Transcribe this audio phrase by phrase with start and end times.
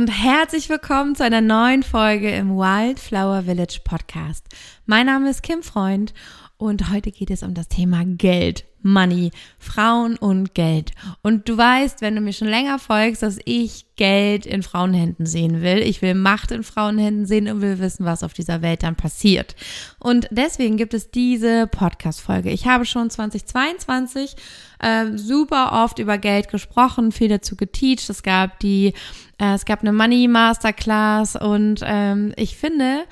[0.00, 4.46] und herzlich willkommen zu einer neuen Folge im Wildflower Village Podcast.
[4.86, 6.14] Mein Name ist Kim Freund
[6.60, 10.92] und heute geht es um das Thema Geld, Money, Frauen und Geld.
[11.22, 15.62] Und du weißt, wenn du mir schon länger folgst, dass ich Geld in Frauenhänden sehen
[15.62, 15.78] will.
[15.78, 19.56] Ich will Macht in Frauenhänden sehen und will wissen, was auf dieser Welt dann passiert.
[19.98, 22.50] Und deswegen gibt es diese Podcast-Folge.
[22.50, 24.36] Ich habe schon 2022
[24.80, 28.10] äh, super oft über Geld gesprochen, viel dazu geteacht.
[28.10, 28.92] Es gab die,
[29.38, 33.04] äh, es gab eine Money Masterclass und ähm, ich finde,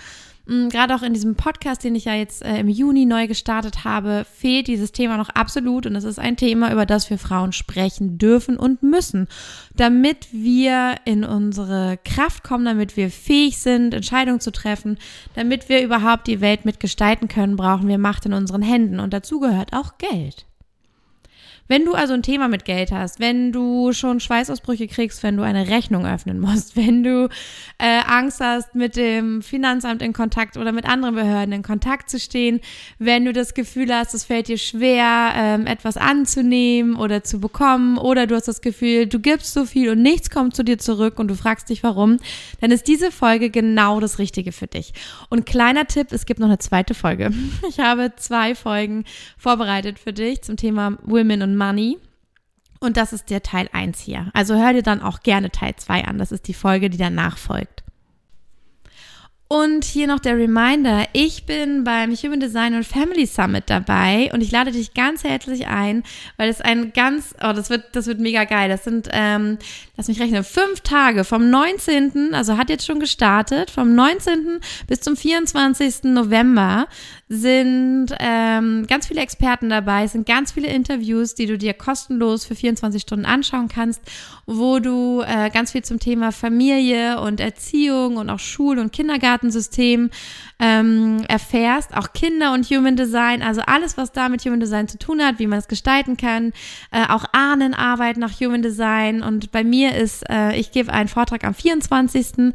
[0.49, 4.25] gerade auch in diesem Podcast, den ich ja jetzt äh, im Juni neu gestartet habe,
[4.25, 5.87] fehlt dieses Thema noch absolut.
[5.87, 9.29] Und es ist ein Thema, über das wir Frauen sprechen dürfen und müssen,
[9.77, 14.99] damit wir in unsere Kraft kommen, damit wir fähig sind, Entscheidungen zu treffen,
[15.35, 19.01] damit wir überhaupt die Welt mitgestalten können, brauchen wir Macht in unseren Händen.
[19.01, 20.48] Und dazu gehört auch Geld.
[21.69, 25.43] Wenn du also ein Thema mit Geld hast, wenn du schon Schweißausbrüche kriegst, wenn du
[25.43, 27.29] eine Rechnung öffnen musst, wenn du
[27.79, 32.19] äh, Angst hast, mit dem Finanzamt in Kontakt oder mit anderen Behörden in Kontakt zu
[32.19, 32.61] stehen,
[32.99, 37.99] wenn du das Gefühl hast, es fällt dir schwer, ähm, etwas anzunehmen oder zu bekommen,
[37.99, 41.19] oder du hast das Gefühl, du gibst so viel und nichts kommt zu dir zurück
[41.19, 42.19] und du fragst dich warum,
[42.61, 44.93] dann ist diese Folge genau das Richtige für dich.
[45.29, 47.31] Und kleiner Tipp, es gibt noch eine zweite Folge.
[47.69, 49.05] Ich habe zwei Folgen
[49.37, 51.99] vorbereitet für dich zum Thema Women und Money.
[52.81, 54.31] Und das ist der Teil 1 hier.
[54.35, 56.19] Also hör dir dann auch gerne Teil 2 an.
[56.19, 57.83] Das ist die Folge, die danach folgt.
[59.51, 64.43] Und hier noch der Reminder, ich bin beim Human Design und Family Summit dabei und
[64.43, 66.03] ich lade dich ganz herzlich ein,
[66.37, 68.69] weil es ein ganz, oh, das wird, das wird mega geil.
[68.69, 69.57] Das sind, ähm,
[69.97, 74.61] lass mich rechnen, fünf Tage vom 19., also hat jetzt schon gestartet, vom 19.
[74.87, 76.05] bis zum 24.
[76.05, 76.87] November
[77.29, 82.47] sind ähm, ganz viele Experten dabei, es sind ganz viele Interviews, die du dir kostenlos
[82.47, 84.01] für 24 Stunden anschauen kannst,
[84.47, 90.11] wo du äh, ganz viel zum Thema Familie und Erziehung und auch Schul- und Kindergartensystem
[90.59, 94.99] ähm, erfährst, auch Kinder und Human Design, also alles, was da mit Human Design zu
[94.99, 96.53] tun hat, wie man es gestalten kann,
[96.91, 99.23] äh, auch Ahnenarbeit nach Human Design.
[99.23, 102.55] Und bei mir ist, äh, ich gebe einen Vortrag am 24.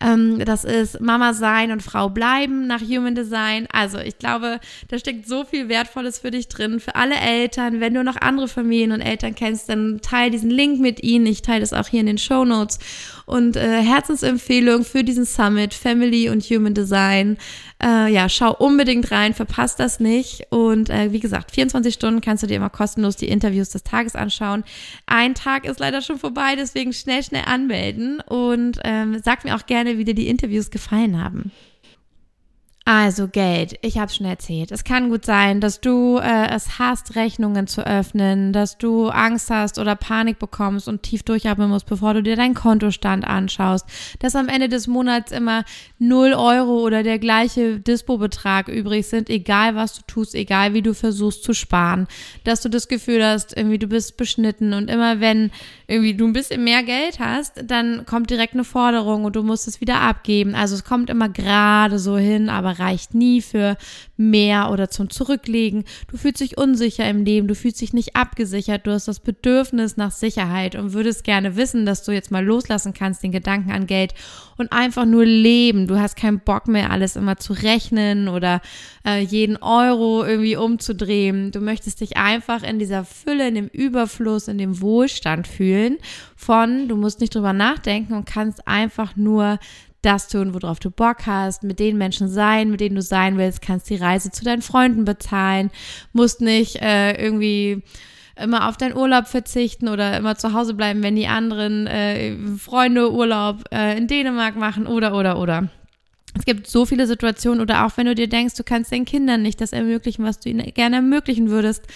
[0.00, 4.98] Ähm, das ist Mama sein und Frau bleiben nach Human Design, also ich glaube, da
[4.98, 8.92] steckt so viel Wertvolles für dich drin, für alle Eltern, wenn du noch andere Familien
[8.92, 12.06] und Eltern kennst, dann teile diesen Link mit ihnen, ich teile das auch hier in
[12.06, 12.78] den Show Notes
[13.26, 17.38] und äh, Herzensempfehlung für diesen Summit Family und Human Design.
[17.82, 20.46] Äh, ja, schau unbedingt rein, verpasst das nicht.
[20.50, 24.14] Und äh, wie gesagt, 24 Stunden kannst du dir immer kostenlos die Interviews des Tages
[24.14, 24.64] anschauen.
[25.06, 29.66] Ein Tag ist leider schon vorbei, deswegen schnell, schnell anmelden und ähm, sag mir auch
[29.66, 31.50] gerne, wie dir die Interviews gefallen haben.
[32.86, 34.70] Also Geld, ich habe schon erzählt.
[34.70, 39.48] Es kann gut sein, dass du äh, es hast, Rechnungen zu öffnen, dass du Angst
[39.48, 43.86] hast oder Panik bekommst und tief durchatmen musst, bevor du dir deinen Kontostand anschaust,
[44.18, 45.64] dass am Ende des Monats immer
[45.98, 50.92] 0 Euro oder der gleiche Dispo-Betrag übrig sind, egal was du tust, egal wie du
[50.92, 52.06] versuchst zu sparen,
[52.44, 55.52] dass du das Gefühl hast, irgendwie du bist beschnitten und immer wenn
[55.86, 59.68] irgendwie du ein bisschen mehr Geld hast, dann kommt direkt eine Forderung und du musst
[59.68, 60.54] es wieder abgeben.
[60.54, 63.76] Also es kommt immer gerade so hin, aber reicht nie für
[64.16, 65.84] mehr oder zum Zurücklegen.
[66.08, 69.96] Du fühlst dich unsicher im Leben, du fühlst dich nicht abgesichert, du hast das Bedürfnis
[69.96, 73.86] nach Sicherheit und würdest gerne wissen, dass du jetzt mal loslassen kannst, den Gedanken an
[73.86, 74.14] Geld
[74.56, 75.86] und einfach nur leben.
[75.86, 78.60] Du hast keinen Bock mehr, alles immer zu rechnen oder
[79.06, 81.50] äh, jeden Euro irgendwie umzudrehen.
[81.50, 85.98] Du möchtest dich einfach in dieser Fülle, in dem Überfluss, in dem Wohlstand fühlen
[86.36, 89.58] von, du musst nicht drüber nachdenken und kannst einfach nur
[90.04, 93.62] das tun, worauf du Bock hast, mit den Menschen sein, mit denen du sein willst,
[93.62, 95.70] kannst die Reise zu deinen Freunden bezahlen,
[96.12, 97.82] musst nicht äh, irgendwie
[98.36, 103.12] immer auf deinen Urlaub verzichten oder immer zu Hause bleiben, wenn die anderen äh, Freunde
[103.12, 105.68] Urlaub äh, in Dänemark machen oder oder oder.
[106.36, 109.42] Es gibt so viele Situationen oder auch wenn du dir denkst, du kannst deinen Kindern
[109.42, 111.86] nicht das ermöglichen, was du ihnen gerne ermöglichen würdest,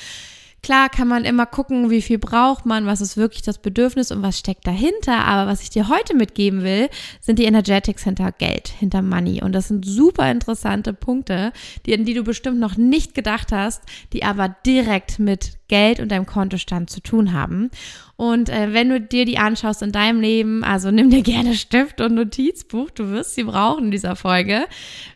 [0.63, 4.23] Klar kann man immer gucken, wie viel braucht man, was ist wirklich das Bedürfnis und
[4.23, 5.25] was steckt dahinter.
[5.25, 6.89] Aber was ich dir heute mitgeben will,
[7.21, 9.43] sind die Energetics hinter Geld, hinter Money.
[9.43, 11.53] Und das sind super interessante Punkte,
[11.87, 13.83] die, an die du bestimmt noch nicht gedacht hast,
[14.13, 17.71] die aber direkt mit Geld und deinem Kontostand zu tun haben.
[18.21, 22.01] Und äh, wenn du dir die anschaust in deinem Leben, also nimm dir gerne Stift
[22.01, 24.67] und Notizbuch, du wirst sie brauchen in dieser Folge.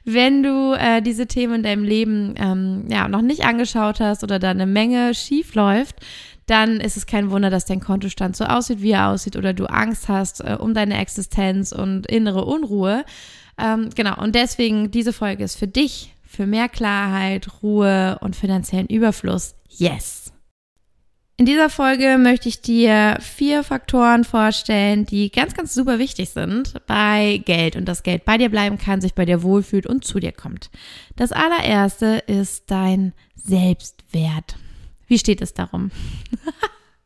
[0.04, 4.38] Wenn du äh, diese Themen in deinem Leben ähm, ja noch nicht angeschaut hast oder
[4.38, 5.96] da eine Menge schief läuft,
[6.46, 9.66] dann ist es kein Wunder, dass dein Kontostand so aussieht, wie er aussieht, oder du
[9.66, 13.04] Angst hast äh, um deine Existenz und innere Unruhe.
[13.58, 18.86] Ähm, genau, und deswegen, diese Folge ist für dich, für mehr Klarheit, Ruhe und finanziellen
[18.86, 19.56] Überfluss.
[19.68, 20.21] Yes!
[21.42, 26.74] In dieser Folge möchte ich dir vier Faktoren vorstellen, die ganz, ganz super wichtig sind
[26.86, 30.20] bei Geld und das Geld bei dir bleiben kann, sich bei dir wohlfühlt und zu
[30.20, 30.70] dir kommt.
[31.16, 34.54] Das allererste ist dein Selbstwert.
[35.08, 35.90] Wie steht es darum?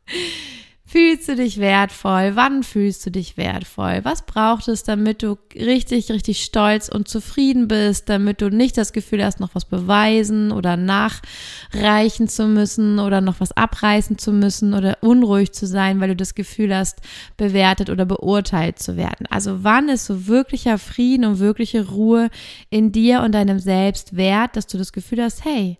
[0.88, 2.37] Fühlst du dich wertvoll?
[2.37, 4.03] Wann fühlst du dich wertvoll?
[4.05, 8.93] Was braucht es, damit du richtig, richtig stolz und zufrieden bist, damit du nicht das
[8.93, 14.75] Gefühl hast, noch was beweisen oder nachreichen zu müssen oder noch was abreißen zu müssen
[14.75, 17.00] oder unruhig zu sein, weil du das Gefühl hast,
[17.37, 19.27] bewertet oder beurteilt zu werden?
[19.29, 22.31] Also wann ist so wirklicher Frieden und wirkliche Ruhe
[22.71, 25.79] in dir und deinem Selbst wert, dass du das Gefühl hast, hey,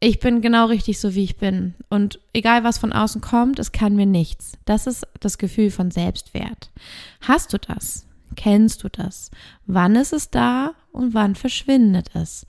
[0.00, 1.74] ich bin genau richtig so, wie ich bin.
[1.90, 4.52] Und egal, was von außen kommt, es kann mir nichts.
[4.64, 6.70] Das ist das Gefühl von Selbstwert.
[7.20, 8.06] Hast du das?
[8.34, 9.30] Kennst du das?
[9.66, 12.46] Wann ist es da und wann verschwindet es?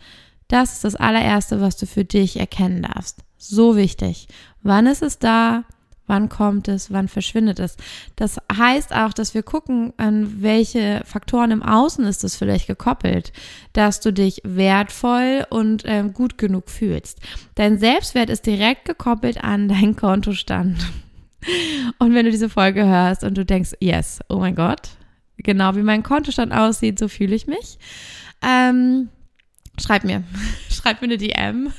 [0.48, 3.19] Das ist das allererste, was du für dich erkennen darfst.
[3.38, 4.27] So wichtig.
[4.63, 5.65] Wann ist es da?
[6.12, 6.92] Wann kommt es?
[6.92, 7.78] Wann verschwindet es?
[8.18, 13.31] Das heißt auch, dass wir gucken, an welche Faktoren im Außen ist es vielleicht gekoppelt,
[13.72, 17.22] dass du dich wertvoll und äh, gut genug fühlst.
[17.56, 20.86] Dein Selbstwert ist direkt gekoppelt an deinen Kontostand.
[21.98, 24.90] Und wenn du diese Folge hörst und du denkst, yes, oh mein Gott,
[25.38, 27.80] genau wie mein Kontostand aussieht, so fühle ich mich.
[28.42, 29.08] Ähm,
[29.80, 30.24] schreib mir,
[30.70, 31.72] schreib mir eine DM.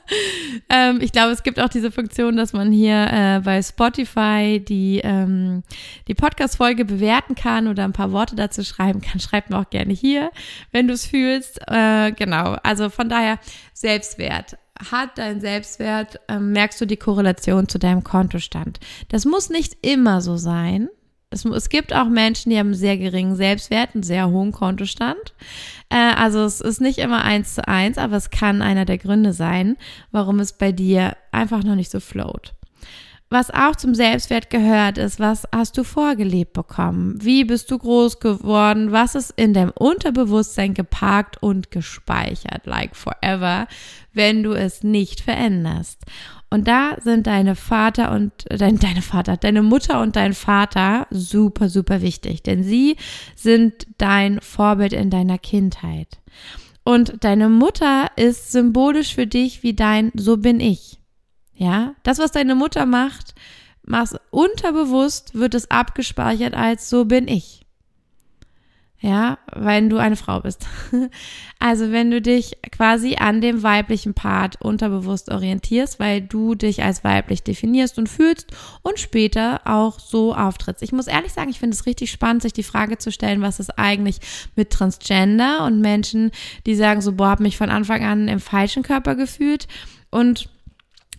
[0.68, 5.00] ähm, ich glaube, es gibt auch diese Funktion, dass man hier äh, bei Spotify die,
[5.04, 5.62] ähm,
[6.06, 9.20] die Podcast-Folge bewerten kann oder ein paar Worte dazu schreiben kann.
[9.20, 10.30] Schreib mir auch gerne hier,
[10.72, 11.60] wenn du es fühlst.
[11.66, 13.38] Äh, genau, also von daher
[13.72, 14.56] Selbstwert
[14.92, 18.78] hat dein Selbstwert, ähm, merkst du die Korrelation zu deinem Kontostand.
[19.08, 20.88] Das muss nicht immer so sein.
[21.30, 25.34] Es, es gibt auch Menschen, die haben einen sehr geringen Selbstwert, einen sehr hohen Kontostand.
[25.90, 29.32] Äh, also es ist nicht immer eins zu eins, aber es kann einer der Gründe
[29.32, 29.76] sein,
[30.10, 32.54] warum es bei dir einfach noch nicht so float.
[33.30, 37.18] Was auch zum Selbstwert gehört, ist, was hast du vorgelebt bekommen?
[37.22, 38.90] Wie bist du groß geworden?
[38.90, 43.68] Was ist in deinem Unterbewusstsein geparkt und gespeichert, like forever,
[44.14, 46.00] wenn du es nicht veränderst?
[46.50, 51.68] Und da sind deine Vater und dein, deine Vater, deine Mutter und dein Vater super,
[51.68, 52.96] super wichtig, denn sie
[53.36, 56.20] sind dein Vorbild in deiner Kindheit.
[56.84, 60.98] Und deine Mutter ist symbolisch für dich wie dein So bin ich.
[61.54, 63.34] Ja, das, was deine Mutter macht,
[63.82, 67.67] machst unterbewusst, wird es abgespeichert als So bin ich
[69.00, 70.66] ja, wenn du eine Frau bist.
[71.60, 77.02] Also wenn du dich quasi an dem weiblichen Part unterbewusst orientierst, weil du dich als
[77.02, 78.52] weiblich definierst und fühlst
[78.82, 80.84] und später auch so auftrittst.
[80.84, 83.58] Ich muss ehrlich sagen, ich finde es richtig spannend, sich die Frage zu stellen, was
[83.58, 84.20] ist eigentlich
[84.54, 86.30] mit Transgender und Menschen,
[86.64, 89.66] die sagen so, boah, hab mich von Anfang an im falschen Körper gefühlt
[90.10, 90.48] und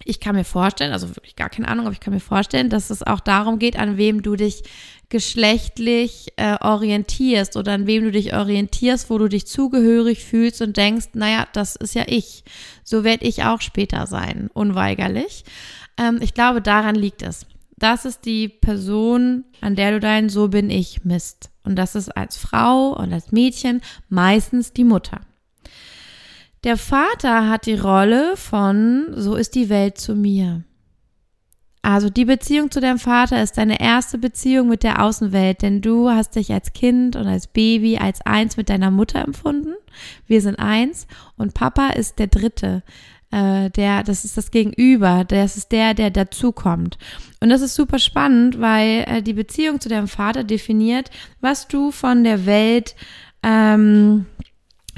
[0.05, 2.89] ich kann mir vorstellen, also wirklich gar keine Ahnung, aber ich kann mir vorstellen, dass
[2.89, 4.63] es auch darum geht, an wem du dich
[5.09, 10.77] geschlechtlich äh, orientierst oder an wem du dich orientierst, wo du dich zugehörig fühlst und
[10.77, 12.43] denkst, naja, das ist ja ich.
[12.83, 15.45] So werde ich auch später sein, unweigerlich.
[15.97, 17.45] Ähm, ich glaube, daran liegt es.
[17.77, 21.49] Das ist die Person, an der du dein So bin ich misst.
[21.63, 25.21] Und das ist als Frau und als Mädchen meistens die Mutter.
[26.63, 30.63] Der Vater hat die Rolle von So ist die Welt zu mir.
[31.81, 36.09] Also die Beziehung zu deinem Vater ist deine erste Beziehung mit der Außenwelt, denn du
[36.09, 39.73] hast dich als Kind und als Baby als eins mit deiner Mutter empfunden.
[40.27, 42.83] Wir sind eins und Papa ist der Dritte.
[43.31, 46.97] Äh, der, das ist das Gegenüber, das ist der, der dazukommt.
[47.39, 51.91] Und das ist super spannend, weil äh, die Beziehung zu deinem Vater definiert, was du
[51.91, 52.95] von der Welt
[53.43, 54.25] ähm,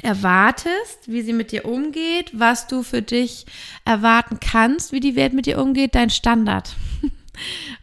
[0.03, 3.45] erwartest, wie sie mit dir umgeht, was du für dich
[3.85, 6.75] erwarten kannst, wie die Welt mit dir umgeht, dein Standard.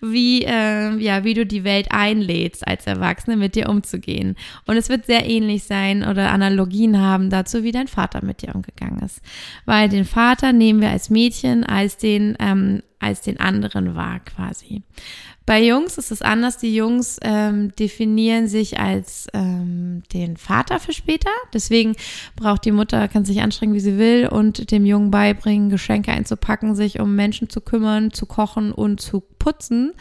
[0.01, 4.37] wie, äh, ja, wie du die Welt einlädst, als Erwachsene mit dir umzugehen.
[4.67, 8.55] Und es wird sehr ähnlich sein oder Analogien haben dazu, wie dein Vater mit dir
[8.55, 9.21] umgegangen ist.
[9.65, 14.83] Weil den Vater nehmen wir als Mädchen als den, ähm, als den anderen wahr quasi.
[15.49, 16.59] Bei Jungs ist es anders.
[16.59, 21.31] Die Jungs ähm, definieren sich als ähm, den Vater für später.
[21.55, 21.97] Deswegen
[22.37, 26.75] braucht die Mutter, kann sich anstrengen, wie sie will und dem Jungen beibringen, Geschenke einzupacken,
[26.75, 29.93] sich um Menschen zu kümmern, zu kochen und zu putzen,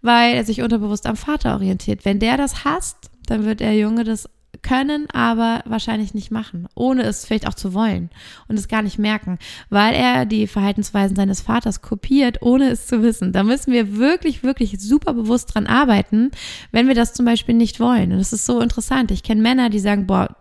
[0.00, 2.06] weil er sich unterbewusst am Vater orientiert.
[2.06, 4.26] Wenn der das hasst, dann wird der Junge das
[4.62, 8.10] können, aber wahrscheinlich nicht machen, ohne es vielleicht auch zu wollen
[8.48, 9.38] und es gar nicht merken,
[9.70, 13.32] weil er die Verhaltensweisen seines Vaters kopiert, ohne es zu wissen.
[13.32, 16.30] Da müssen wir wirklich, wirklich super bewusst dran arbeiten,
[16.72, 18.12] wenn wir das zum Beispiel nicht wollen.
[18.12, 19.10] Und das ist so interessant.
[19.10, 20.36] Ich kenne Männer, die sagen, boah,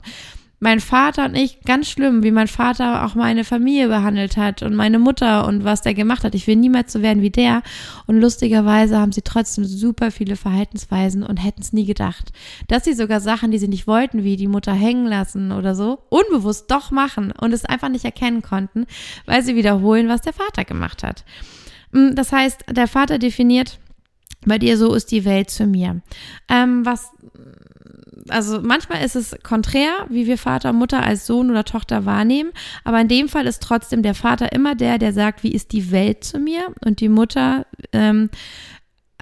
[0.59, 4.75] mein Vater und ich, ganz schlimm, wie mein Vater auch meine Familie behandelt hat und
[4.75, 6.33] meine Mutter und was der gemacht hat.
[6.33, 7.61] Ich will niemals so werden wie der.
[8.07, 12.31] Und lustigerweise haben sie trotzdem super viele Verhaltensweisen und hätten es nie gedacht.
[12.67, 15.99] Dass sie sogar Sachen, die sie nicht wollten, wie die Mutter hängen lassen oder so,
[16.09, 18.87] unbewusst doch machen und es einfach nicht erkennen konnten,
[19.27, 21.23] weil sie wiederholen, was der Vater gemacht hat.
[21.91, 23.77] Mm, das heißt, der Vater definiert,
[24.45, 26.01] bei dir so ist die Welt zu mir.
[26.49, 27.11] Ähm, was
[28.29, 32.51] also manchmal ist es konträr, wie wir Vater und Mutter als Sohn oder Tochter wahrnehmen,
[32.83, 35.91] aber in dem Fall ist trotzdem der Vater immer der, der sagt, wie ist die
[35.91, 38.29] Welt zu mir und die Mutter ähm,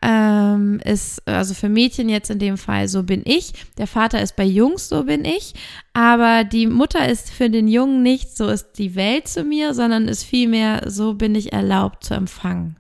[0.02, 3.54] ähm, ist, also für Mädchen jetzt in dem Fall, so bin ich.
[3.78, 5.54] Der Vater ist bei Jungs, so bin ich.
[5.94, 10.08] Aber die Mutter ist für den Jungen nicht, so ist die Welt zu mir, sondern
[10.08, 12.76] ist vielmehr, so bin ich erlaubt zu empfangen.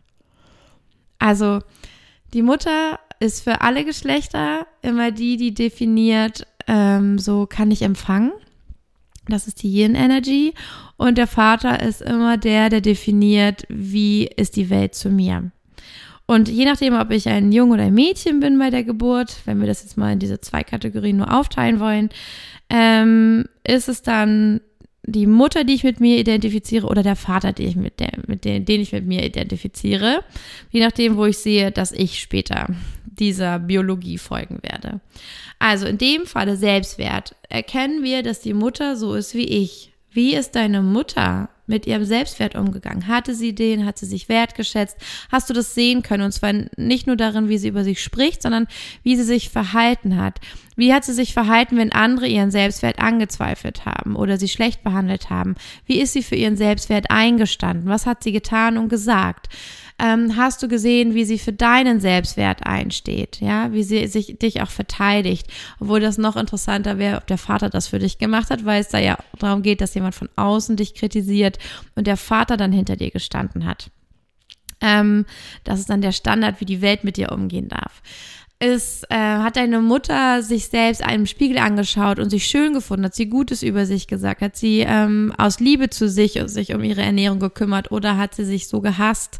[1.17, 1.61] Also
[2.33, 8.31] die Mutter ist für alle Geschlechter immer die, die definiert, ähm, so kann ich empfangen.
[9.27, 10.53] Das ist die Yin Energy.
[10.97, 15.51] Und der Vater ist immer der, der definiert, wie ist die Welt zu mir.
[16.27, 19.59] Und je nachdem, ob ich ein Jung oder ein Mädchen bin bei der Geburt, wenn
[19.59, 22.09] wir das jetzt mal in diese zwei Kategorien nur aufteilen wollen,
[22.69, 24.61] ähm, ist es dann
[25.07, 28.45] die Mutter, die ich mit mir identifiziere, oder der Vater, den ich mit der, mit
[28.45, 30.23] den, den ich mit mir identifiziere.
[30.71, 32.67] Je nachdem, wo ich sehe, dass ich später
[33.05, 34.99] dieser Biologie folgen werde.
[35.59, 39.93] Also in dem Falle Selbstwert erkennen wir, dass die Mutter so ist wie ich.
[40.11, 43.07] Wie ist deine Mutter mit ihrem Selbstwert umgegangen?
[43.07, 43.85] Hatte sie den?
[43.85, 44.97] Hat sie sich wertgeschätzt?
[45.29, 46.23] Hast du das sehen können?
[46.23, 48.67] Und zwar nicht nur darin, wie sie über sich spricht, sondern
[49.03, 50.39] wie sie sich verhalten hat.
[50.75, 55.29] Wie hat sie sich verhalten, wenn andere ihren Selbstwert angezweifelt haben oder sie schlecht behandelt
[55.29, 55.55] haben?
[55.85, 57.89] Wie ist sie für ihren Selbstwert eingestanden?
[57.89, 59.49] Was hat sie getan und gesagt?
[59.97, 64.61] ähm, hast du gesehen, wie sie für deinen Selbstwert einsteht, ja, wie sie sich dich
[64.61, 65.47] auch verteidigt,
[65.79, 68.89] obwohl das noch interessanter wäre, ob der Vater das für dich gemacht hat, weil es
[68.89, 71.59] da ja darum geht, dass jemand von außen dich kritisiert
[71.95, 73.89] und der Vater dann hinter dir gestanden hat.
[74.81, 75.25] Ähm,
[75.63, 78.01] das ist dann der Standard, wie die Welt mit dir umgehen darf
[78.65, 83.15] ist, äh, hat deine Mutter sich selbst einem Spiegel angeschaut und sich schön gefunden, hat
[83.15, 86.83] sie Gutes über sich gesagt, hat sie ähm, aus Liebe zu sich und sich um
[86.83, 89.39] ihre Ernährung gekümmert oder hat sie sich so gehasst,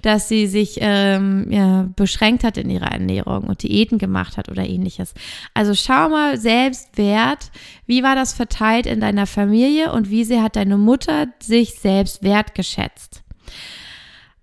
[0.00, 4.66] dass sie sich ähm, ja, beschränkt hat in ihrer Ernährung und Diäten gemacht hat oder
[4.66, 5.14] ähnliches.
[5.54, 7.50] Also schau mal Selbstwert,
[7.86, 12.22] wie war das verteilt in deiner Familie und wie sehr hat deine Mutter sich selbst
[12.22, 13.22] wertgeschätzt?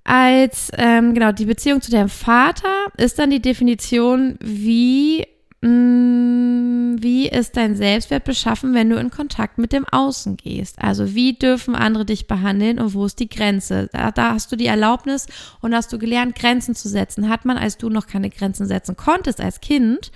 [0.03, 5.25] Als ähm, genau die Beziehung zu deinem Vater ist dann die Definition, wie
[5.62, 6.70] mh, mm,
[7.01, 10.79] wie ist dein Selbstwert beschaffen, wenn du in Kontakt mit dem Außen gehst?
[10.79, 13.89] Also wie dürfen andere dich behandeln und wo ist die Grenze?
[13.91, 15.27] Da, da hast du die Erlaubnis
[15.62, 17.29] und hast du gelernt, Grenzen zu setzen.
[17.29, 20.12] Hat man, als du noch keine Grenzen setzen konntest als Kind,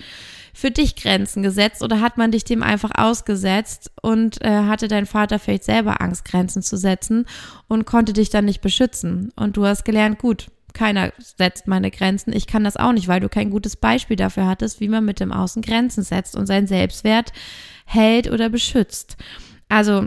[0.54, 5.04] für dich Grenzen gesetzt oder hat man dich dem einfach ausgesetzt und äh, hatte dein
[5.04, 7.26] Vater vielleicht selber Angst, Grenzen zu setzen
[7.68, 9.32] und konnte dich dann nicht beschützen?
[9.36, 12.32] Und du hast gelernt, gut, keiner setzt meine Grenzen.
[12.32, 15.20] Ich kann das auch nicht, weil du kein gutes Beispiel dafür hattest, wie man mit
[15.20, 17.32] dem Außen Grenzen setzt und seinen Selbstwert
[17.84, 19.16] hält oder beschützt.
[19.68, 20.06] Also,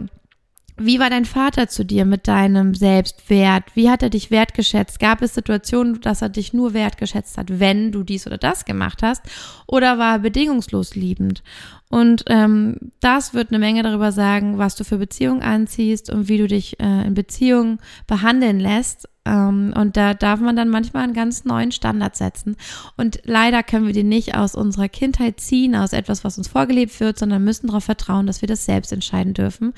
[0.78, 3.64] wie war dein Vater zu dir mit deinem Selbstwert?
[3.76, 5.00] Wie hat er dich wertgeschätzt?
[5.00, 9.04] Gab es Situationen, dass er dich nur wertgeschätzt hat, wenn du dies oder das gemacht
[9.04, 9.24] hast?
[9.68, 11.44] Oder war er bedingungslos liebend?
[11.90, 16.38] Und ähm, das wird eine Menge darüber sagen, was du für Beziehungen anziehst und wie
[16.38, 19.08] du dich äh, in Beziehungen behandeln lässt.
[19.28, 22.56] Ähm, und da darf man dann manchmal einen ganz neuen Standard setzen.
[22.96, 27.00] Und leider können wir den nicht aus unserer Kindheit ziehen, aus etwas, was uns vorgelebt
[27.00, 29.74] wird, sondern müssen darauf vertrauen, dass wir das selbst entscheiden dürfen,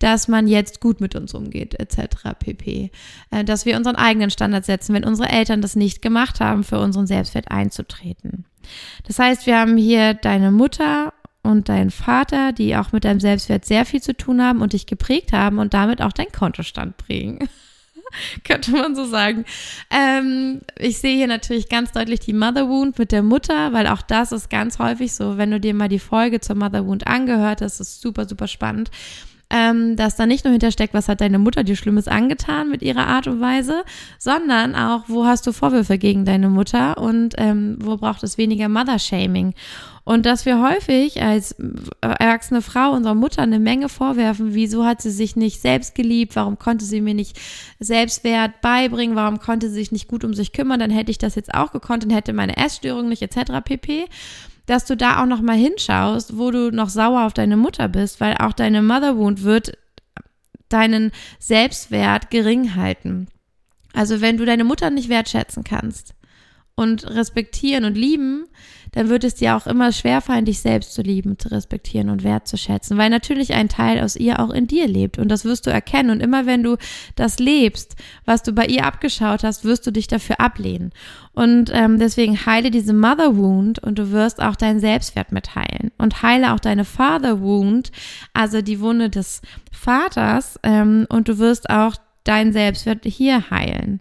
[0.00, 2.34] dass man jetzt gut mit uns umgeht, etc.
[2.38, 2.90] pp.
[3.30, 6.80] Äh, dass wir unseren eigenen Standard setzen, wenn unsere Eltern das nicht gemacht haben, für
[6.80, 8.44] unseren Selbstwert einzutreten.
[9.06, 11.12] Das heißt, wir haben hier deine Mutter
[11.42, 14.86] und dein Vater, die auch mit deinem Selbstwert sehr viel zu tun haben und dich
[14.86, 17.48] geprägt haben und damit auch dein Kontostand prägen.
[18.44, 19.44] Könnte man so sagen.
[19.90, 24.02] Ähm, ich sehe hier natürlich ganz deutlich die Mother Wound mit der Mutter, weil auch
[24.02, 27.60] das ist ganz häufig so, wenn du dir mal die Folge zur Mother Wound angehört
[27.60, 28.90] hast, ist super, super spannend
[29.50, 33.06] ähm, dass da nicht nur hintersteckt, was hat deine Mutter dir Schlimmes angetan mit ihrer
[33.06, 33.82] Art und Weise,
[34.18, 38.68] sondern auch, wo hast du Vorwürfe gegen deine Mutter und ähm, wo braucht es weniger
[38.68, 39.54] Mother-Shaming.
[40.08, 41.54] Und dass wir häufig als
[42.00, 46.58] erwachsene Frau unserer Mutter eine Menge vorwerfen, wieso hat sie sich nicht selbst geliebt, warum
[46.58, 47.38] konnte sie mir nicht
[47.78, 51.34] Selbstwert beibringen, warum konnte sie sich nicht gut um sich kümmern, dann hätte ich das
[51.34, 53.60] jetzt auch gekonnt und hätte meine Essstörung nicht etc.
[53.62, 54.06] pp
[54.64, 58.18] dass du da auch noch mal hinschaust, wo du noch sauer auf deine Mutter bist,
[58.18, 59.76] weil auch deine Mother Wound wird
[60.70, 63.28] deinen Selbstwert gering halten.
[63.92, 66.14] Also wenn du deine Mutter nicht wertschätzen kannst
[66.78, 68.46] und respektieren und lieben,
[68.92, 72.96] dann wird es dir auch immer schwerfallen, dich selbst zu lieben, zu respektieren und wertzuschätzen,
[72.96, 76.10] weil natürlich ein Teil aus ihr auch in dir lebt und das wirst du erkennen.
[76.10, 76.76] Und immer wenn du
[77.16, 80.92] das lebst, was du bei ihr abgeschaut hast, wirst du dich dafür ablehnen.
[81.32, 85.90] Und ähm, deswegen heile diese Mother Wound und du wirst auch deinen Selbstwert mitteilen.
[85.98, 87.90] Und heile auch deine Father Wound,
[88.34, 89.42] also die Wunde des
[89.72, 94.00] Vaters ähm, und du wirst auch deinen Selbstwert hier heilen.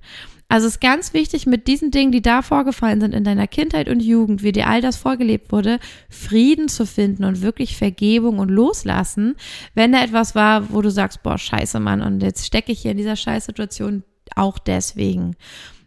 [0.50, 3.90] Also es ist ganz wichtig, mit diesen Dingen, die da vorgefallen sind in deiner Kindheit
[3.90, 8.50] und Jugend, wie dir all das vorgelebt wurde, Frieden zu finden und wirklich Vergebung und
[8.50, 9.36] Loslassen,
[9.76, 12.92] wenn da etwas war, wo du sagst, boah, scheiße, Mann, und jetzt stecke ich hier
[12.92, 14.04] in dieser Scheißsituation
[14.36, 15.36] auch deswegen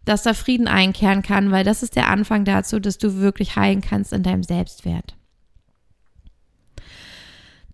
[0.04, 3.80] dass da Frieden einkehren kann, weil das ist der Anfang dazu, dass du wirklich heilen
[3.80, 5.14] kannst in deinem Selbstwert.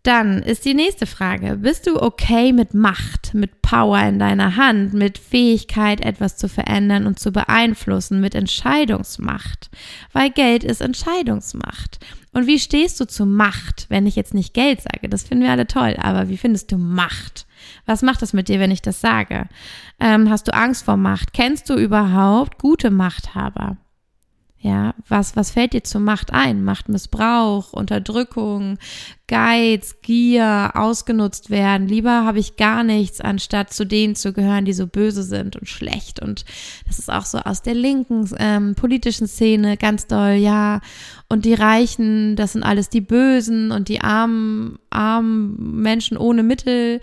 [0.06, 4.94] Dann ist die nächste Frage, bist du okay mit Macht, mit Power in deiner Hand,
[4.94, 9.68] mit Fähigkeit, etwas zu verändern und zu beeinflussen, mit Entscheidungsmacht?
[10.12, 11.98] Weil Geld ist Entscheidungsmacht.
[12.32, 15.08] Und wie stehst du zu Macht, wenn ich jetzt nicht Geld sage?
[15.08, 17.44] Das finden wir alle toll, aber wie findest du Macht?
[17.84, 19.48] Was macht das mit dir, wenn ich das sage?
[19.98, 21.32] Ähm, hast du Angst vor Macht?
[21.32, 23.76] Kennst du überhaupt gute Machthaber?
[24.66, 26.64] Ja, was, was fällt dir zur Macht ein?
[26.64, 28.78] Machtmissbrauch, Unterdrückung,
[29.28, 31.86] Geiz, Gier, ausgenutzt werden.
[31.86, 35.68] Lieber habe ich gar nichts, anstatt zu denen zu gehören, die so böse sind und
[35.68, 36.20] schlecht.
[36.20, 36.44] Und
[36.88, 40.80] das ist auch so aus der linken ähm, politischen Szene ganz doll, ja.
[41.28, 47.00] Und die Reichen, das sind alles die Bösen und die armen, armen Menschen ohne Mittel.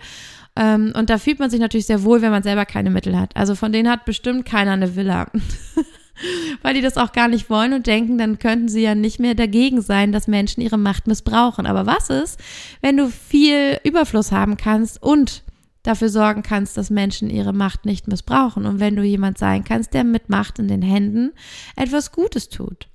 [0.54, 3.34] Ähm, und da fühlt man sich natürlich sehr wohl, wenn man selber keine Mittel hat.
[3.36, 5.28] Also von denen hat bestimmt keiner eine Villa.
[6.62, 9.34] weil die das auch gar nicht wollen und denken, dann könnten sie ja nicht mehr
[9.34, 11.66] dagegen sein, dass Menschen ihre Macht missbrauchen.
[11.66, 12.38] Aber was ist,
[12.80, 15.42] wenn du viel Überfluss haben kannst und
[15.82, 19.94] dafür sorgen kannst, dass Menschen ihre Macht nicht missbrauchen und wenn du jemand sein kannst,
[19.94, 21.32] der mit Macht in den Händen
[21.76, 22.88] etwas Gutes tut?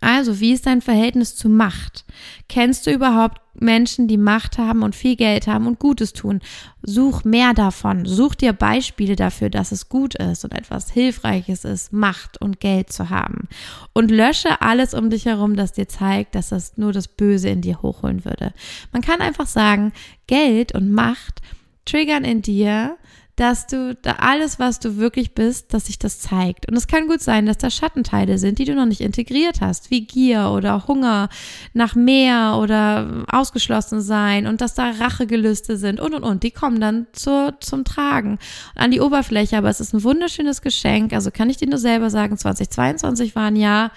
[0.00, 2.04] Also, wie ist dein Verhältnis zu Macht?
[2.48, 6.40] Kennst du überhaupt Menschen, die Macht haben und viel Geld haben und Gutes tun?
[6.82, 8.06] Such mehr davon.
[8.06, 12.92] Such dir Beispiele dafür, dass es gut ist und etwas Hilfreiches ist, Macht und Geld
[12.92, 13.48] zu haben.
[13.92, 17.60] Und lösche alles um dich herum, das dir zeigt, dass das nur das Böse in
[17.60, 18.54] dir hochholen würde.
[18.92, 19.92] Man kann einfach sagen,
[20.26, 21.42] Geld und Macht
[21.84, 22.96] triggern in dir
[23.36, 26.68] dass du da alles, was du wirklich bist, dass sich das zeigt.
[26.68, 29.90] Und es kann gut sein, dass da Schattenteile sind, die du noch nicht integriert hast,
[29.90, 31.28] wie Gier oder Hunger
[31.72, 36.42] nach mehr oder ausgeschlossen sein und dass da Rachegelüste sind und und und.
[36.42, 38.38] Die kommen dann zur, zum Tragen
[38.74, 39.56] an die Oberfläche.
[39.56, 41.12] Aber es ist ein wunderschönes Geschenk.
[41.12, 43.90] Also kann ich dir nur selber sagen, 2022 war ein Jahr,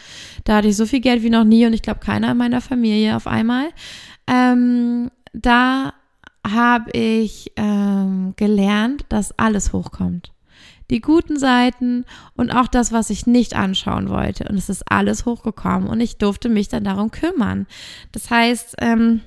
[0.45, 2.61] da hatte ich so viel Geld wie noch nie und ich glaube keiner in meiner
[2.61, 3.69] Familie auf einmal.
[4.27, 5.93] Ähm, da
[6.45, 10.33] habe ich ähm, gelernt, dass alles hochkommt.
[10.89, 14.47] Die guten Seiten und auch das, was ich nicht anschauen wollte.
[14.49, 17.65] Und es ist alles hochgekommen und ich durfte mich dann darum kümmern.
[18.11, 19.21] Das heißt, ähm,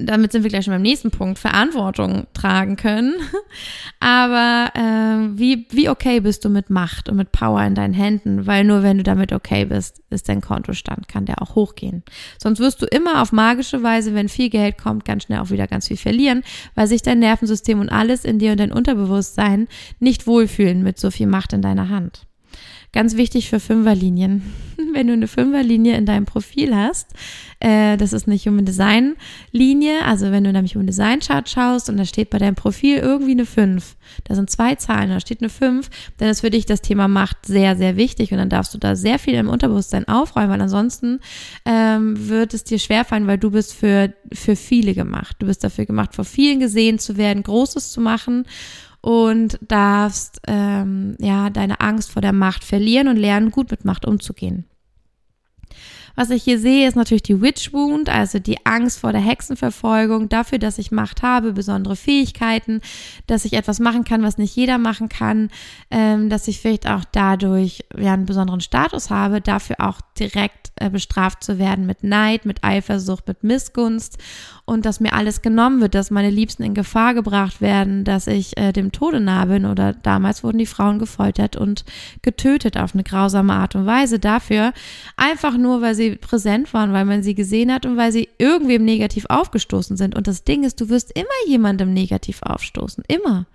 [0.00, 3.14] damit sind wir gleich schon beim nächsten Punkt, Verantwortung tragen können.
[4.00, 8.46] Aber äh, wie, wie okay bist du mit Macht und mit Power in deinen Händen?
[8.46, 12.02] Weil nur wenn du damit okay bist, ist dein Kontostand, kann der auch hochgehen.
[12.40, 15.66] Sonst wirst du immer auf magische Weise, wenn viel Geld kommt, ganz schnell auch wieder
[15.66, 16.42] ganz viel verlieren,
[16.74, 21.10] weil sich dein Nervensystem und alles in dir und dein Unterbewusstsein nicht wohlfühlen mit so
[21.10, 22.25] viel Macht in deiner Hand.
[22.96, 24.40] Ganz wichtig für Fünferlinien.
[24.94, 27.08] Wenn du eine Fünferlinie in deinem Profil hast,
[27.60, 29.16] äh, das ist eine Human Design
[29.52, 32.96] Linie, also wenn du nämlich Human Design Chart schaust und da steht bei deinem Profil
[32.96, 36.64] irgendwie eine 5, da sind zwei Zahlen, da steht eine 5, dann ist für dich
[36.64, 40.08] das Thema Macht sehr, sehr wichtig und dann darfst du da sehr viel im Unterbewusstsein
[40.08, 41.20] aufräumen, weil ansonsten
[41.66, 45.36] ähm, wird es dir schwerfallen, weil du bist für, für viele gemacht.
[45.38, 48.46] Du bist dafür gemacht, vor vielen gesehen zu werden, Großes zu machen
[49.06, 54.04] und darfst ähm, ja deine Angst vor der Macht verlieren und lernen, gut mit Macht
[54.04, 54.64] umzugehen.
[56.16, 60.28] Was ich hier sehe, ist natürlich die Witch Wound, also die Angst vor der Hexenverfolgung,
[60.28, 62.80] dafür, dass ich Macht habe, besondere Fähigkeiten,
[63.28, 65.50] dass ich etwas machen kann, was nicht jeder machen kann,
[65.92, 70.90] ähm, dass ich vielleicht auch dadurch ja, einen besonderen Status habe, dafür auch direkt äh,
[70.90, 74.18] bestraft zu werden mit Neid, mit Eifersucht, mit Missgunst
[74.66, 78.56] und dass mir alles genommen wird, dass meine Liebsten in Gefahr gebracht werden, dass ich
[78.58, 81.84] äh, dem Tode nahe bin oder damals wurden die Frauen gefoltert und
[82.20, 84.72] getötet auf eine grausame Art und Weise dafür,
[85.16, 88.84] einfach nur, weil sie präsent waren, weil man sie gesehen hat und weil sie irgendwem
[88.84, 90.16] negativ aufgestoßen sind.
[90.16, 93.04] Und das Ding ist, du wirst immer jemandem negativ aufstoßen.
[93.06, 93.46] Immer.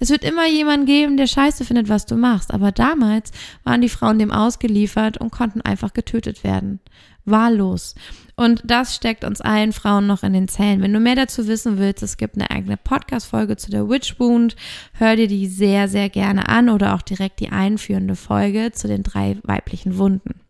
[0.00, 2.52] Es wird immer jemanden geben, der scheiße findet, was du machst.
[2.52, 3.32] Aber damals
[3.64, 6.80] waren die Frauen dem ausgeliefert und konnten einfach getötet werden
[7.30, 7.94] Wahllos.
[8.36, 10.80] Und das steckt uns allen Frauen noch in den Zellen.
[10.80, 14.54] Wenn du mehr dazu wissen willst, es gibt eine eigene Podcast-Folge zu der Witch Wound.
[14.92, 19.02] Hör dir die sehr, sehr gerne an oder auch direkt die einführende Folge zu den
[19.02, 20.40] drei weiblichen Wunden.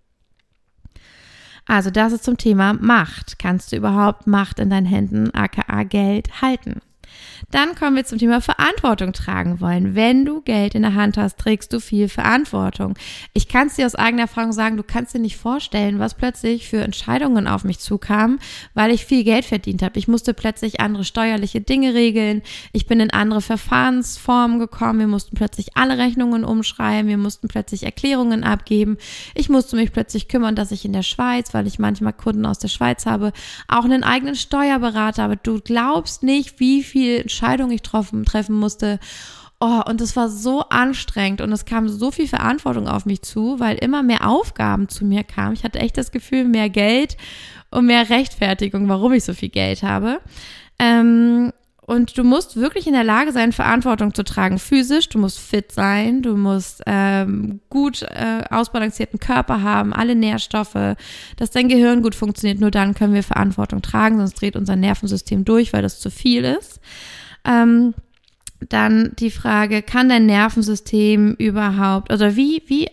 [1.65, 3.39] Also das ist zum Thema Macht.
[3.39, 6.81] Kannst du überhaupt Macht in deinen Händen, aka Geld, halten?
[7.51, 9.95] Dann kommen wir zum Thema Verantwortung tragen wollen.
[9.95, 12.95] Wenn du Geld in der Hand hast, trägst du viel Verantwortung.
[13.33, 16.69] Ich kann es dir aus eigener Erfahrung sagen, du kannst dir nicht vorstellen, was plötzlich
[16.69, 18.39] für Entscheidungen auf mich zukamen,
[18.75, 19.99] weil ich viel Geld verdient habe.
[19.99, 22.43] Ich musste plötzlich andere steuerliche Dinge regeln.
[22.73, 25.01] Ich bin in andere Verfahrensformen gekommen.
[25.01, 27.09] Wir mussten plötzlich alle Rechnungen umschreiben.
[27.09, 28.99] Wir mussten plötzlich Erklärungen abgeben.
[29.35, 32.59] Ich musste mich plötzlich kümmern, dass ich in der Schweiz, weil ich manchmal Kunden aus
[32.59, 33.33] der Schweiz habe,
[33.69, 35.37] auch einen eigenen Steuerberater habe.
[35.37, 38.99] Du glaubst nicht, wie viel Entscheidungen ich treffen, treffen musste.
[39.61, 43.61] Oh, und es war so anstrengend und es kam so viel Verantwortung auf mich zu,
[43.61, 45.55] weil immer mehr Aufgaben zu mir kamen.
[45.55, 47.17] Ich hatte echt das Gefühl, mehr Geld
[47.71, 50.21] und mehr Rechtfertigung, warum ich so viel Geld habe.
[50.79, 51.53] Ähm,
[51.89, 54.59] und du musst wirklich in der Lage sein, Verantwortung zu tragen.
[54.59, 60.97] Physisch, du musst fit sein, du musst ähm, gut äh, ausbalancierten Körper haben, alle Nährstoffe,
[61.37, 62.61] dass dein Gehirn gut funktioniert.
[62.61, 66.45] Nur dann können wir Verantwortung tragen, sonst dreht unser Nervensystem durch, weil das zu viel
[66.45, 66.79] ist.
[67.49, 67.95] Ähm,
[68.69, 72.89] dann die Frage, kann dein Nervensystem überhaupt, oder wie, wie,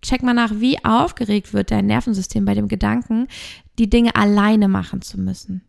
[0.00, 3.28] check mal nach, wie aufgeregt wird dein Nervensystem bei dem Gedanken,
[3.78, 5.62] die Dinge alleine machen zu müssen.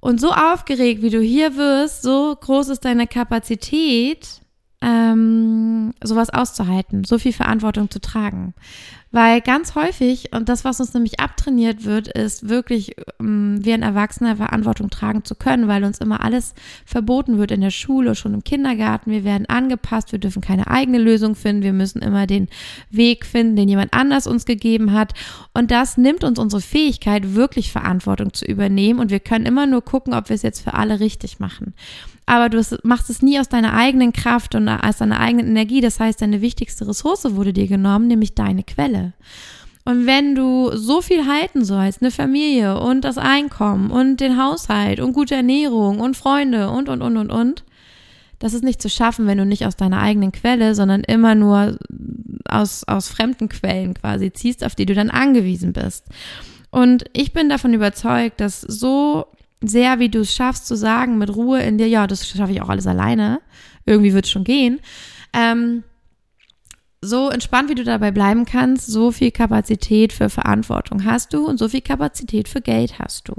[0.00, 4.40] Und so aufgeregt, wie du hier wirst, so groß ist deine Kapazität,
[4.80, 8.54] ähm, sowas auszuhalten, so viel Verantwortung zu tragen.
[9.12, 13.82] Weil ganz häufig, und das, was uns nämlich abtrainiert wird, ist wirklich, ähm, wie ein
[13.82, 16.54] Erwachsener Verantwortung tragen zu können, weil uns immer alles
[16.86, 19.10] verboten wird in der Schule, schon im Kindergarten.
[19.10, 22.48] Wir werden angepasst, wir dürfen keine eigene Lösung finden, wir müssen immer den
[22.90, 25.12] Weg finden, den jemand anders uns gegeben hat.
[25.54, 29.00] Und das nimmt uns unsere Fähigkeit, wirklich Verantwortung zu übernehmen.
[29.00, 31.74] Und wir können immer nur gucken, ob wir es jetzt für alle richtig machen
[32.30, 35.80] aber du machst es nie aus deiner eigenen Kraft und aus deiner eigenen Energie.
[35.80, 38.99] Das heißt, deine wichtigste Ressource wurde dir genommen, nämlich deine Quelle.
[39.84, 45.00] Und wenn du so viel halten sollst, eine Familie und das Einkommen und den Haushalt
[45.00, 47.64] und gute Ernährung und Freunde und, und, und, und, und,
[48.38, 51.78] das ist nicht zu schaffen, wenn du nicht aus deiner eigenen Quelle, sondern immer nur
[52.48, 56.06] aus, aus fremden Quellen quasi ziehst, auf die du dann angewiesen bist.
[56.70, 59.26] Und ich bin davon überzeugt, dass so
[59.60, 62.62] sehr, wie du es schaffst, zu sagen mit Ruhe in dir, ja, das schaffe ich
[62.62, 63.40] auch alles alleine.
[63.84, 64.80] Irgendwie wird es schon gehen.
[65.32, 65.84] Ähm,
[67.02, 71.58] so entspannt, wie du dabei bleiben kannst, so viel Kapazität für Verantwortung hast du und
[71.58, 73.34] so viel Kapazität für Geld hast du.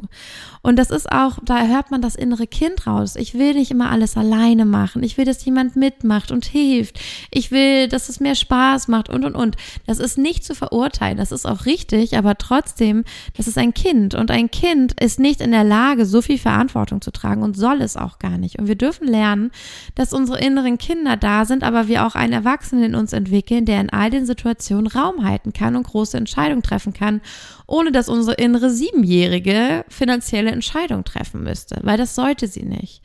[0.61, 3.15] Und das ist auch, da hört man das innere Kind raus.
[3.15, 5.03] Ich will nicht immer alles alleine machen.
[5.03, 6.99] Ich will, dass jemand mitmacht und hilft.
[7.31, 9.55] Ich will, dass es mehr Spaß macht und, und, und.
[9.87, 11.17] Das ist nicht zu verurteilen.
[11.17, 13.03] Das ist auch richtig, aber trotzdem,
[13.35, 17.01] das ist ein Kind und ein Kind ist nicht in der Lage, so viel Verantwortung
[17.01, 18.59] zu tragen und soll es auch gar nicht.
[18.59, 19.51] Und wir dürfen lernen,
[19.95, 23.81] dass unsere inneren Kinder da sind, aber wir auch einen Erwachsenen in uns entwickeln der
[23.81, 27.21] in all den Situationen Raum halten kann und große Entscheidungen treffen kann,
[27.67, 33.01] ohne dass unsere innere Siebenjährige finanzielle Entscheidungen treffen müsste, weil das sollte sie nicht.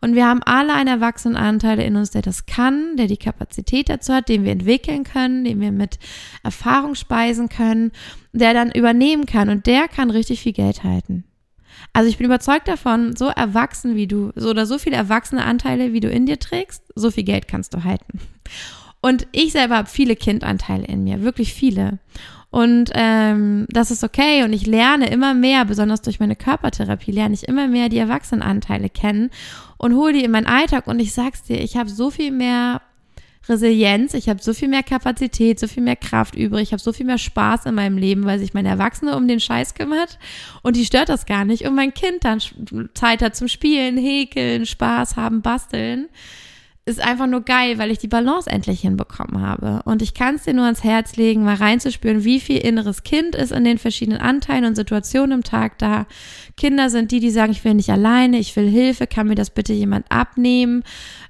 [0.00, 4.12] Und wir haben alle einen Erwachsenenanteil in uns, der das kann, der die Kapazität dazu
[4.14, 5.98] hat, den wir entwickeln können, den wir mit
[6.42, 7.92] Erfahrung speisen können,
[8.32, 11.24] der dann übernehmen kann und der kann richtig viel Geld halten.
[11.92, 15.92] Also ich bin überzeugt davon, so erwachsen wie du, so oder so viele erwachsene Anteile,
[15.92, 18.20] wie du in dir trägst, so viel Geld kannst du halten.
[19.00, 21.98] Und ich selber habe viele Kindanteile in mir, wirklich viele.
[22.50, 24.42] Und ähm, das ist okay.
[24.42, 28.88] Und ich lerne immer mehr, besonders durch meine Körpertherapie, lerne ich immer mehr die Erwachsenenanteile
[28.88, 29.30] kennen
[29.76, 30.86] und hole die in meinen Alltag.
[30.86, 32.80] Und ich sag's dir, ich habe so viel mehr
[33.48, 36.92] Resilienz, ich habe so viel mehr Kapazität, so viel mehr Kraft übrig, ich habe so
[36.92, 40.18] viel mehr Spaß in meinem Leben, weil sich meine Erwachsene um den Scheiß kümmert
[40.62, 41.66] und die stört das gar nicht.
[41.66, 42.40] Und mein Kind dann
[42.94, 46.08] Zeit hat zum Spielen, Häkeln, Spaß haben, basteln
[46.88, 49.82] ist einfach nur geil, weil ich die Balance endlich hinbekommen habe.
[49.84, 53.36] Und ich kann es dir nur ans Herz legen, mal reinzuspüren, wie viel inneres Kind
[53.36, 56.06] ist in den verschiedenen Anteilen und Situationen im Tag da.
[56.56, 59.50] Kinder sind die, die sagen, ich will nicht alleine, ich will Hilfe, kann mir das
[59.50, 60.82] bitte jemand abnehmen?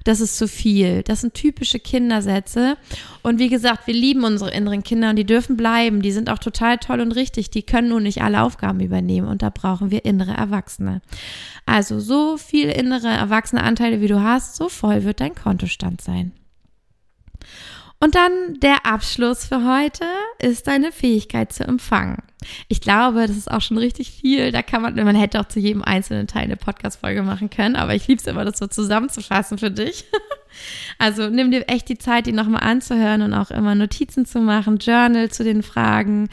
[0.05, 1.03] Das ist zu viel.
[1.03, 2.77] Das sind typische Kindersätze.
[3.21, 6.01] Und wie gesagt, wir lieben unsere inneren Kinder und die dürfen bleiben.
[6.01, 7.51] Die sind auch total toll und richtig.
[7.51, 11.01] Die können nur nicht alle Aufgaben übernehmen und da brauchen wir innere Erwachsene.
[11.65, 16.31] Also so viel innere erwachsene Anteile, wie du hast, so voll wird dein Kontostand sein.
[17.99, 20.05] Und dann der Abschluss für heute
[20.37, 22.21] ist deine Fähigkeit zu empfangen.
[22.67, 24.51] Ich glaube, das ist auch schon richtig viel.
[24.51, 27.95] Da kann man, man hätte auch zu jedem einzelnen Teil eine Podcast-Folge machen können, aber
[27.95, 30.05] ich liebe es immer, das so zusammenzufassen für dich.
[30.97, 34.79] Also nimm dir echt die Zeit, die nochmal anzuhören und auch immer Notizen zu machen,
[34.79, 36.27] Journal zu den Fragen.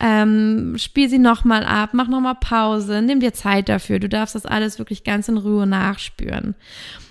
[0.00, 4.00] Ähm, spiel sie nochmal ab, mach nochmal Pause, nimm dir Zeit dafür.
[4.00, 6.56] Du darfst das alles wirklich ganz in Ruhe nachspüren.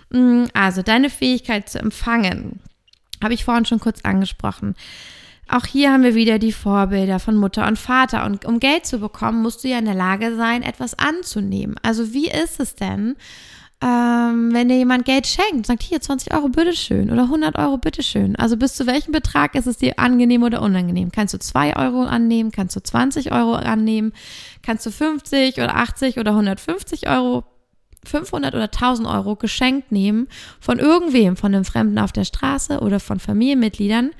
[0.09, 2.59] Mm, also deine Fähigkeit zu empfangen,
[3.23, 4.75] habe ich vorhin schon kurz angesprochen.
[5.47, 8.25] Auch hier haben wir wieder die Vorbilder von Mutter und Vater.
[8.25, 11.75] Und um Geld zu bekommen, musst du ja in der Lage sein, etwas anzunehmen.
[11.81, 13.15] Also wie ist es denn,
[13.81, 18.35] ähm, wenn dir jemand Geld schenkt, sagt hier 20 Euro, bitteschön oder 100 Euro, bitteschön.
[18.35, 21.11] Also bis zu welchem Betrag ist es dir angenehm oder unangenehm?
[21.11, 22.51] Kannst du 2 Euro annehmen?
[22.51, 24.13] Kannst du 20 Euro annehmen?
[24.61, 27.45] Kannst du 50 oder 80 oder 150 Euro
[28.05, 30.27] 500 oder 1000 Euro geschenkt nehmen
[30.59, 34.11] von irgendwem, von einem Fremden auf der Straße oder von Familienmitgliedern.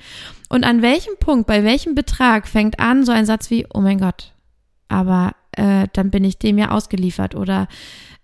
[0.48, 3.98] Und an welchem Punkt, bei welchem Betrag fängt an so ein Satz wie, oh mein
[3.98, 4.32] Gott,
[4.88, 7.68] aber äh, dann bin ich dem ja ausgeliefert oder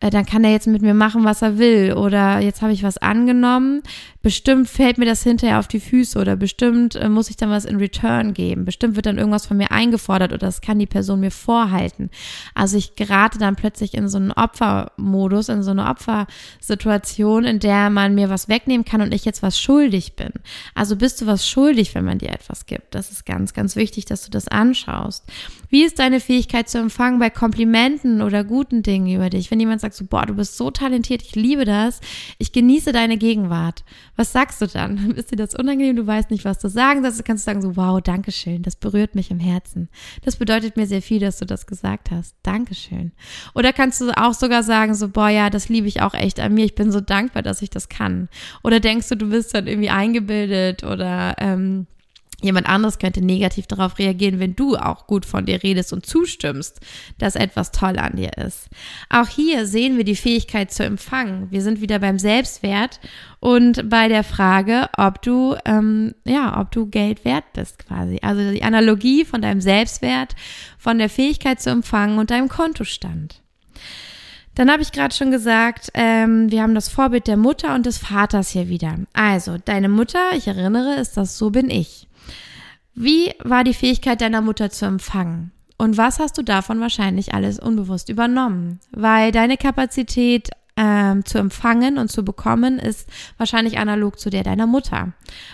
[0.01, 1.95] äh, dann kann er jetzt mit mir machen, was er will.
[1.95, 3.83] Oder jetzt habe ich was angenommen.
[4.21, 7.65] Bestimmt fällt mir das hinterher auf die Füße oder bestimmt äh, muss ich dann was
[7.65, 8.65] in Return geben.
[8.65, 12.11] Bestimmt wird dann irgendwas von mir eingefordert oder das kann die Person mir vorhalten.
[12.55, 17.89] Also ich gerate dann plötzlich in so einen Opfermodus, in so eine Opfersituation, in der
[17.89, 20.31] man mir was wegnehmen kann und ich jetzt was schuldig bin.
[20.75, 22.95] Also bist du was schuldig, wenn man dir etwas gibt.
[22.95, 25.25] Das ist ganz, ganz wichtig, dass du das anschaust.
[25.68, 29.50] Wie ist deine Fähigkeit zu empfangen bei Komplimenten oder guten Dingen über dich?
[29.50, 32.00] Wenn jemand sagt so, boah, du bist so talentiert, ich liebe das,
[32.38, 33.85] ich genieße deine Gegenwart.
[34.16, 35.11] Was sagst du dann?
[35.16, 35.96] Ist dir das unangenehm?
[35.96, 37.26] Du weißt nicht, was du sagen sollst.
[37.26, 39.88] Du sagen so, wow, danke schön, das berührt mich im Herzen.
[40.22, 42.35] Das bedeutet mir sehr viel, dass du das gesagt hast.
[42.42, 43.12] Dankeschön.
[43.55, 46.55] Oder kannst du auch sogar sagen so, boah, ja, das liebe ich auch echt an
[46.55, 46.64] mir.
[46.64, 48.29] Ich bin so dankbar, dass ich das kann.
[48.62, 51.87] Oder denkst du, du bist dann irgendwie eingebildet oder ähm,
[52.42, 56.81] Jemand anderes könnte negativ darauf reagieren, wenn du auch gut von dir redest und zustimmst,
[57.18, 58.68] dass etwas toll an dir ist.
[59.09, 61.51] Auch hier sehen wir die Fähigkeit zu empfangen.
[61.51, 63.01] Wir sind wieder beim Selbstwert
[63.40, 68.18] und bei der Frage, ob du, ähm, ja, ob du Geld wert bist quasi.
[68.20, 70.37] Also die Analogie von deinem Selbstwert,
[70.79, 73.40] von der Fähigkeit zu empfangen und deinem Kontostand.
[74.57, 77.99] Dann habe ich gerade schon gesagt, ähm, wir haben das Vorbild der Mutter und des
[77.99, 78.97] Vaters hier wieder.
[79.12, 82.09] Also, deine Mutter, ich erinnere, ist das So bin ich.
[82.95, 85.53] Wie war die Fähigkeit deiner Mutter zu empfangen?
[85.77, 88.81] Und was hast du davon wahrscheinlich alles unbewusst übernommen?
[88.92, 93.09] Weil deine Kapazität ähm, zu empfangen und zu bekommen ist
[93.39, 95.12] wahrscheinlich analog zu der deiner Mutter.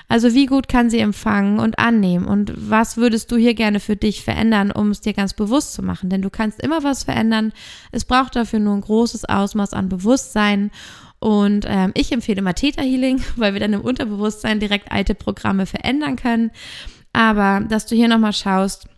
[0.09, 2.27] Also wie gut kann sie empfangen und annehmen?
[2.27, 5.83] Und was würdest du hier gerne für dich verändern, um es dir ganz bewusst zu
[5.83, 6.11] machen?
[6.11, 7.53] Denn du kannst immer was verändern.
[7.93, 10.73] Es braucht dafür nur ein großes Ausmaß an Bewusstsein.
[11.21, 15.67] Und ähm, ich empfehle immer Theta Healing, weil wir dann im Unterbewusstsein direkt alte Programme
[15.67, 16.51] verändern können.
[17.13, 18.89] Aber dass du hier nochmal schaust,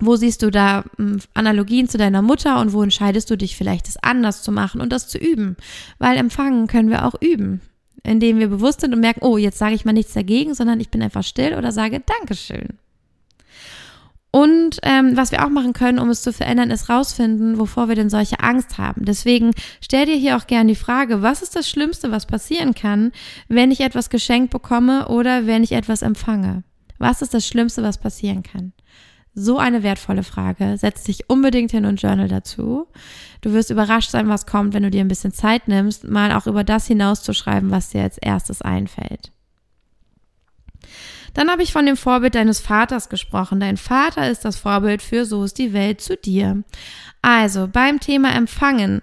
[0.00, 3.86] wo siehst du da hm, Analogien zu deiner Mutter und wo entscheidest du dich vielleicht,
[3.86, 5.56] das anders zu machen und das zu üben?
[5.98, 7.60] Weil empfangen können wir auch üben,
[8.02, 10.90] indem wir bewusst sind und merken, oh, jetzt sage ich mal nichts dagegen, sondern ich
[10.90, 12.78] bin einfach still oder sage Dankeschön.
[14.34, 17.96] Und ähm, was wir auch machen können, um es zu verändern, ist rausfinden, wovor wir
[17.96, 19.04] denn solche Angst haben.
[19.04, 19.50] Deswegen
[19.82, 23.12] stell dir hier auch gerne die Frage, was ist das Schlimmste, was passieren kann,
[23.48, 26.64] wenn ich etwas geschenkt bekomme oder wenn ich etwas empfange?
[26.98, 28.72] Was ist das Schlimmste, was passieren kann?
[29.34, 30.76] So eine wertvolle Frage.
[30.76, 32.86] Setz dich unbedingt hin und Journal dazu.
[33.40, 36.46] Du wirst überrascht sein, was kommt, wenn du dir ein bisschen Zeit nimmst, mal auch
[36.46, 39.32] über das hinauszuschreiben, was dir als erstes einfällt.
[41.34, 43.58] Dann habe ich von dem Vorbild deines Vaters gesprochen.
[43.58, 46.62] Dein Vater ist das Vorbild für So ist die Welt zu dir.
[47.22, 49.00] Also beim Thema Empfangen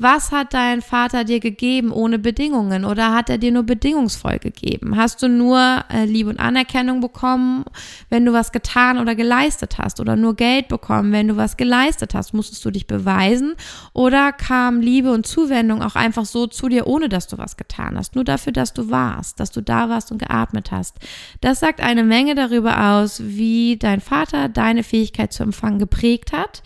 [0.00, 4.96] was hat dein Vater dir gegeben ohne Bedingungen oder hat er dir nur bedingungsvoll gegeben?
[4.96, 7.66] Hast du nur äh, Liebe und Anerkennung bekommen,
[8.08, 12.14] wenn du was getan oder geleistet hast oder nur Geld bekommen, wenn du was geleistet
[12.14, 12.32] hast?
[12.32, 13.56] Musstest du dich beweisen
[13.92, 17.98] oder kam Liebe und Zuwendung auch einfach so zu dir, ohne dass du was getan
[17.98, 18.14] hast?
[18.14, 20.96] Nur dafür, dass du warst, dass du da warst und geatmet hast.
[21.42, 26.62] Das sagt eine Menge darüber aus, wie dein Vater deine Fähigkeit zu empfangen geprägt hat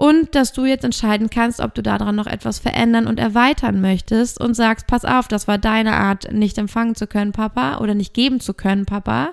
[0.00, 4.40] und dass du jetzt entscheiden kannst, ob du daran noch etwas verändern und erweitern möchtest
[4.40, 8.14] und sagst, pass auf, das war deine Art, nicht empfangen zu können, Papa, oder nicht
[8.14, 9.32] geben zu können, Papa.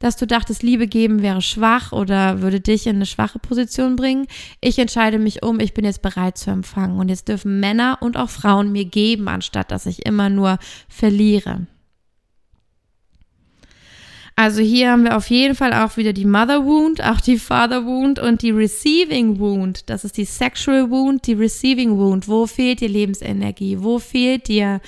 [0.00, 4.26] Dass du dachtest, Liebe geben wäre schwach oder würde dich in eine schwache Position bringen.
[4.60, 6.98] Ich entscheide mich um, ich bin jetzt bereit zu empfangen.
[6.98, 11.66] Und jetzt dürfen Männer und auch Frauen mir geben, anstatt dass ich immer nur verliere.
[14.36, 17.86] Also hier haben wir auf jeden Fall auch wieder die Mother Wound, auch die Father
[17.86, 19.88] Wound und die Receiving Wound.
[19.88, 22.26] Das ist die Sexual Wound, die Receiving Wound.
[22.26, 23.76] Wo fehlt dir Lebensenergie?
[23.80, 24.80] Wo fehlt dir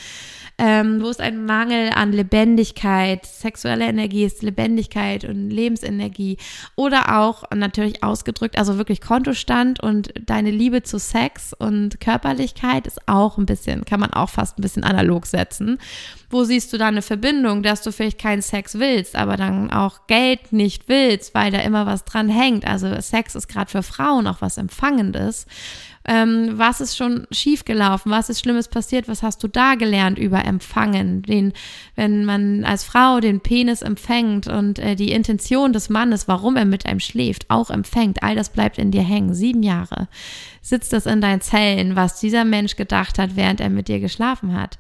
[0.59, 6.39] ähm, wo ist ein Mangel an Lebendigkeit, sexuelle Energie ist Lebendigkeit und Lebensenergie
[6.77, 13.07] oder auch natürlich ausgedrückt, also wirklich Kontostand und deine Liebe zu Sex und Körperlichkeit ist
[13.07, 15.79] auch ein bisschen, kann man auch fast ein bisschen analog setzen.
[16.31, 20.07] Wo siehst du da eine Verbindung, dass du vielleicht keinen Sex willst, aber dann auch
[20.07, 22.67] Geld nicht willst, weil da immer was dran hängt?
[22.67, 25.47] Also Sex ist gerade für Frauen auch was Empfangendes.
[26.09, 28.13] Ähm, was ist schon schiefgelaufen?
[28.13, 29.09] Was ist Schlimmes passiert?
[29.09, 31.23] Was hast du da gelernt über Empfangen?
[31.23, 31.53] Den,
[31.97, 36.65] wenn man als Frau den Penis empfängt und äh, die Intention des Mannes, warum er
[36.65, 39.35] mit einem schläft, auch empfängt, all das bleibt in dir hängen.
[39.35, 40.09] Sieben Jahre
[40.63, 44.55] sitzt das in deinen Zellen, was dieser Mensch gedacht hat, während er mit dir geschlafen
[44.55, 44.79] hat.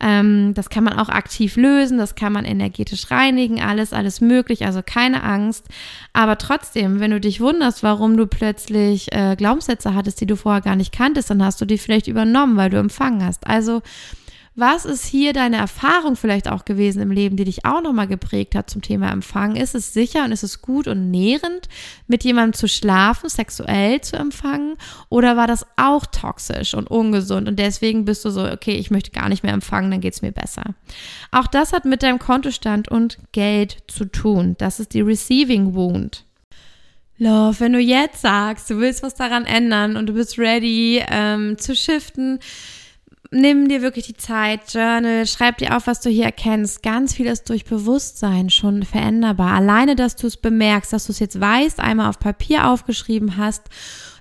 [0.00, 4.64] Ähm, das kann man auch aktiv lösen, das kann man energetisch reinigen, alles, alles möglich,
[4.64, 5.66] also keine Angst.
[6.12, 10.62] Aber trotzdem, wenn du dich wunderst, warum du plötzlich äh, Glaubenssätze hattest, die du vorher
[10.62, 13.46] gar nicht kanntest, dann hast du die vielleicht übernommen, weil du empfangen hast.
[13.46, 13.82] Also
[14.56, 18.54] was ist hier deine Erfahrung vielleicht auch gewesen im Leben, die dich auch nochmal geprägt
[18.54, 19.56] hat zum Thema Empfangen?
[19.56, 21.68] Ist es sicher und ist es gut und nährend,
[22.08, 24.74] mit jemandem zu schlafen, sexuell zu empfangen?
[25.08, 29.12] Oder war das auch toxisch und ungesund und deswegen bist du so, okay, ich möchte
[29.12, 30.74] gar nicht mehr empfangen, dann geht es mir besser.
[31.30, 34.56] Auch das hat mit deinem Kontostand und Geld zu tun.
[34.58, 36.24] Das ist die Receiving Wound.
[37.18, 41.58] Love, wenn du jetzt sagst, du willst was daran ändern und du bist ready ähm,
[41.58, 42.38] zu shiften,
[43.30, 46.82] nimm dir wirklich die Zeit, Journal, schreib dir auf, was du hier erkennst.
[46.82, 49.52] Ganz viel ist durch Bewusstsein schon veränderbar.
[49.52, 53.62] Alleine, dass du es bemerkst, dass du es jetzt weißt, einmal auf Papier aufgeschrieben hast,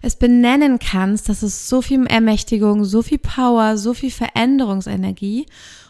[0.02, 5.46] es benennen kannst, das ist so viel Ermächtigung, so viel Power, so viel Veränderungsenergie.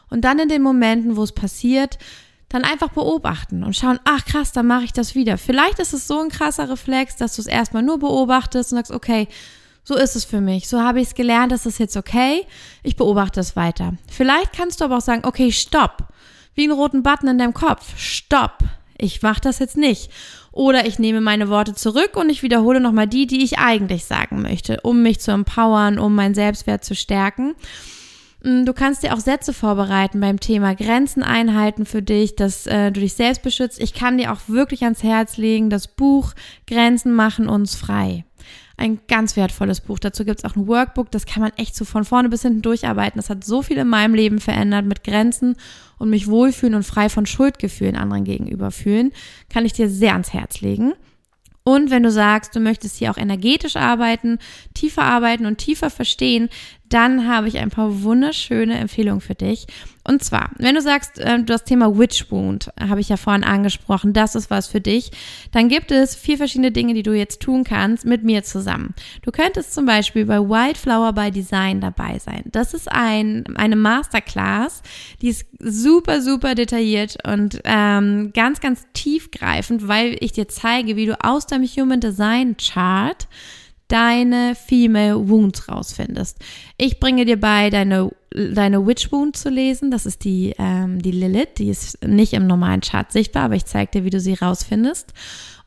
[0.10, 2.00] Und dann in den Momenten, wo es passiert,
[2.48, 5.38] dann einfach beobachten und schauen, ach krass, dann mache ich das wieder.
[5.38, 8.92] Vielleicht ist es so ein krasser Reflex, dass du es erstmal nur beobachtest und sagst,
[8.92, 9.28] okay,
[9.90, 10.70] so ist es für mich.
[10.70, 12.46] So habe ich es gelernt, das ist jetzt okay.
[12.84, 13.94] Ich beobachte es weiter.
[14.08, 16.10] Vielleicht kannst du aber auch sagen, okay, stopp.
[16.54, 17.98] Wie einen roten Button in deinem Kopf.
[17.98, 18.60] Stopp.
[19.00, 20.12] Ich mache das jetzt nicht.
[20.52, 24.44] Oder ich nehme meine Worte zurück und ich wiederhole nochmal die, die ich eigentlich sagen
[24.44, 27.56] möchte, um mich zu empowern, um meinen Selbstwert zu stärken.
[28.44, 32.92] Mm, du kannst dir auch Sätze vorbereiten beim Thema Grenzen einhalten für dich, dass äh,
[32.92, 33.82] du dich selbst beschützt.
[33.82, 36.34] Ich kann dir auch wirklich ans Herz legen, das Buch
[36.68, 38.24] Grenzen machen uns frei.
[38.80, 40.00] Ein ganz wertvolles Buch.
[40.00, 42.62] Dazu gibt es auch ein Workbook, das kann man echt so von vorne bis hinten
[42.62, 43.20] durcharbeiten.
[43.20, 45.58] Das hat so viel in meinem Leben verändert mit Grenzen
[45.98, 49.12] und mich wohlfühlen und frei von Schuldgefühlen anderen gegenüber fühlen.
[49.50, 50.94] Kann ich dir sehr ans Herz legen.
[51.66, 54.40] Und wenn du sagst, du möchtest hier auch energetisch arbeiten,
[54.74, 56.48] tiefer arbeiten und tiefer verstehen,
[56.88, 59.68] dann habe ich ein paar wunderschöne Empfehlungen für dich.
[60.10, 64.12] Und zwar, wenn du sagst, äh, das Thema Witch Wound habe ich ja vorhin angesprochen,
[64.12, 65.12] das ist was für dich,
[65.52, 68.96] dann gibt es vier verschiedene Dinge, die du jetzt tun kannst mit mir zusammen.
[69.22, 72.42] Du könntest zum Beispiel bei Wildflower by Design dabei sein.
[72.48, 74.82] Das ist ein, eine Masterclass,
[75.22, 81.06] die ist super, super detailliert und ähm, ganz, ganz tiefgreifend, weil ich dir zeige, wie
[81.06, 83.28] du aus deinem Human Design Chart
[83.90, 86.38] deine Female Wounds rausfindest.
[86.78, 89.92] Ich bringe dir bei, deine, deine Witch Wound zu lesen.
[89.92, 91.56] Das ist die, ähm, die Lilith.
[91.58, 95.14] Die ist nicht im normalen Chart sichtbar, aber ich zeige dir, wie du sie rausfindest.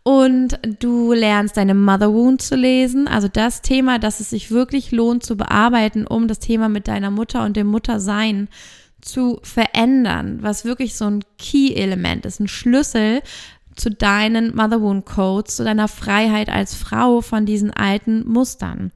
[0.05, 4.91] Und du lernst deine Mother Wound zu lesen, also das Thema, das es sich wirklich
[4.91, 8.49] lohnt zu bearbeiten, um das Thema mit deiner Mutter und dem Muttersein
[9.01, 13.21] zu verändern, was wirklich so ein Key-Element ist, ein Schlüssel,
[13.77, 18.93] zu deinen Mother Wound Codes, zu deiner Freiheit als Frau von diesen alten Mustern.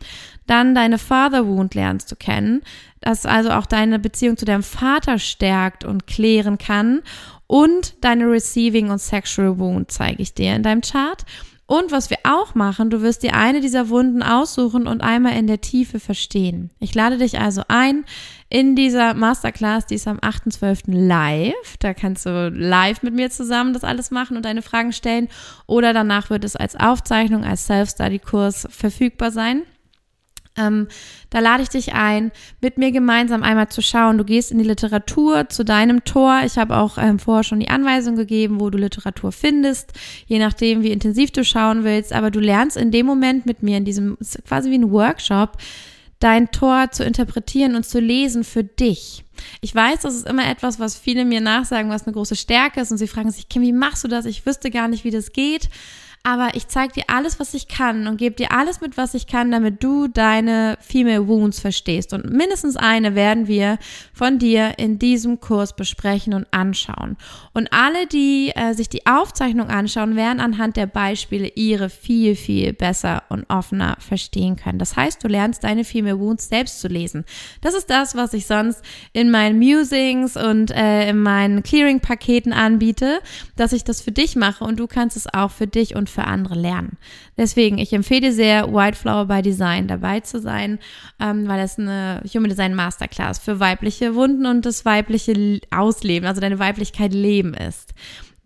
[0.47, 2.63] Dann deine Father Wound lernst du kennen,
[3.01, 7.03] das also auch deine Beziehung zu deinem Vater stärkt und klären kann.
[7.47, 11.25] Und deine Receiving und Sexual Wound zeige ich dir in deinem Chart.
[11.67, 15.49] Und was wir auch machen, du wirst dir eine dieser Wunden aussuchen und einmal in
[15.49, 16.71] der Tiefe verstehen.
[16.79, 18.05] Ich lade dich also ein
[18.49, 20.85] in dieser Masterclass, die ist am 8.12.
[20.87, 21.77] live.
[21.81, 25.29] Da kannst du live mit mir zusammen das alles machen und deine Fragen stellen.
[25.67, 29.63] Oder danach wird es als Aufzeichnung, als Self-Study-Kurs verfügbar sein.
[30.59, 30.89] Ähm,
[31.31, 34.17] da lade ich dich ein, mit mir gemeinsam einmal zu schauen.
[34.17, 36.43] Du gehst in die Literatur zu deinem Tor.
[36.45, 39.93] Ich habe auch ähm, vorher schon die Anweisung gegeben, wo du Literatur findest,
[40.27, 42.13] je nachdem, wie intensiv du schauen willst.
[42.13, 45.59] Aber du lernst in dem Moment mit mir in diesem, quasi wie ein Workshop,
[46.19, 49.25] dein Tor zu interpretieren und zu lesen für dich.
[49.61, 52.91] Ich weiß, das ist immer etwas, was viele mir nachsagen, was eine große Stärke ist
[52.91, 54.25] und sie fragen sich, Kim, wie machst du das?
[54.25, 55.69] Ich wüsste gar nicht, wie das geht.
[56.27, 59.29] Aber ich zeige dir alles, was ich kann und gebe dir alles mit, was ich
[59.29, 62.13] kann, damit du deine Female Wounds verstehst.
[62.13, 63.79] Und mindestens eine werden wir
[64.13, 67.17] von dir in diesem Kurs besprechen und anschauen.
[67.55, 72.73] Und alle, die äh, sich die Aufzeichnung anschauen, werden anhand der Beispiele ihre viel, viel
[72.73, 74.81] besser und offener verstehen können.
[74.81, 77.25] Das heißt, du lernst deine Female Wounds selbst zu lesen.
[77.61, 83.21] Das ist das, was ich sonst in meinen Musings und äh, in meinen Clearing-Paketen anbiete,
[83.55, 86.16] dass ich das für dich mache und du kannst es auch für dich und für
[86.25, 86.97] andere lernen.
[87.37, 90.79] Deswegen, ich empfehle sehr, White Flower by Design dabei zu sein,
[91.21, 96.41] ähm, weil es eine Human Design Masterclass für weibliche Wunden und das weibliche Ausleben, also
[96.41, 97.95] deine Weiblichkeit leben ist.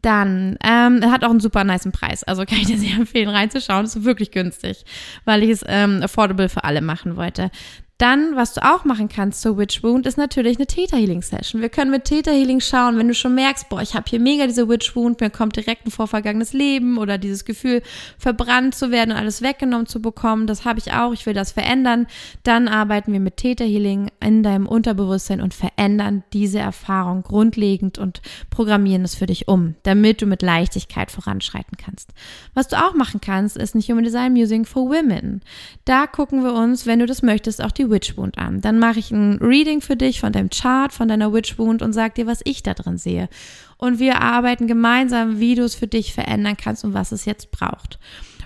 [0.02, 2.24] Dann ähm, hat auch einen super niceen Preis.
[2.24, 3.84] Also kann ich dir sehr empfehlen, reinzuschauen.
[3.84, 4.84] Ist wirklich günstig,
[5.24, 7.50] weil ich es ähm, affordable für alle machen wollte.
[8.00, 11.60] Dann, was du auch machen kannst zur Witch Wound, ist natürlich eine Theta Healing Session.
[11.60, 14.46] Wir können mit Theta Healing schauen, wenn du schon merkst, boah, ich habe hier mega
[14.46, 17.82] diese Witch Wound, mir kommt direkt ein vorvergangenes Leben oder dieses Gefühl,
[18.16, 20.46] verbrannt zu werden und alles weggenommen zu bekommen.
[20.46, 22.06] Das habe ich auch, ich will das verändern.
[22.42, 28.22] Dann arbeiten wir mit Theta Healing in deinem Unterbewusstsein und verändern diese Erfahrung grundlegend und
[28.48, 32.14] programmieren es für dich um, damit du mit Leichtigkeit voranschreiten kannst.
[32.54, 35.42] Was du auch machen kannst, ist ein Human Design Musing for Women.
[35.84, 38.60] Da gucken wir uns, wenn du das möchtest, auch die Witch Wound an.
[38.60, 41.92] Dann mache ich ein Reading für dich von deinem Chart, von deiner Witch Wound und
[41.92, 43.28] sag dir, was ich da drin sehe.
[43.76, 47.50] Und wir arbeiten gemeinsam, wie du es für dich verändern kannst und was es jetzt
[47.50, 47.98] braucht.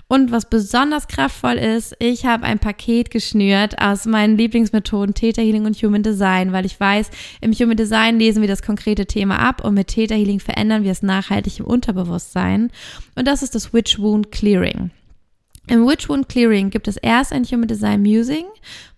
[0.07, 5.65] Und was besonders kraftvoll ist, ich habe ein Paket geschnürt aus meinen Lieblingsmethoden Theta Healing
[5.65, 7.09] und Human Design, weil ich weiß,
[7.41, 10.91] im Human Design lesen wir das konkrete Thema ab und mit Theta Healing verändern wir
[10.91, 12.71] es nachhaltig im Unterbewusstsein.
[13.15, 14.91] Und das ist das Witch Wound Clearing.
[15.67, 18.45] Im Witch Wound Clearing gibt es erst ein Human Design Musing,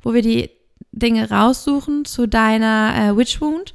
[0.02, 0.50] wo wir die
[0.92, 3.74] Dinge raussuchen zu deiner äh, Witch Wound.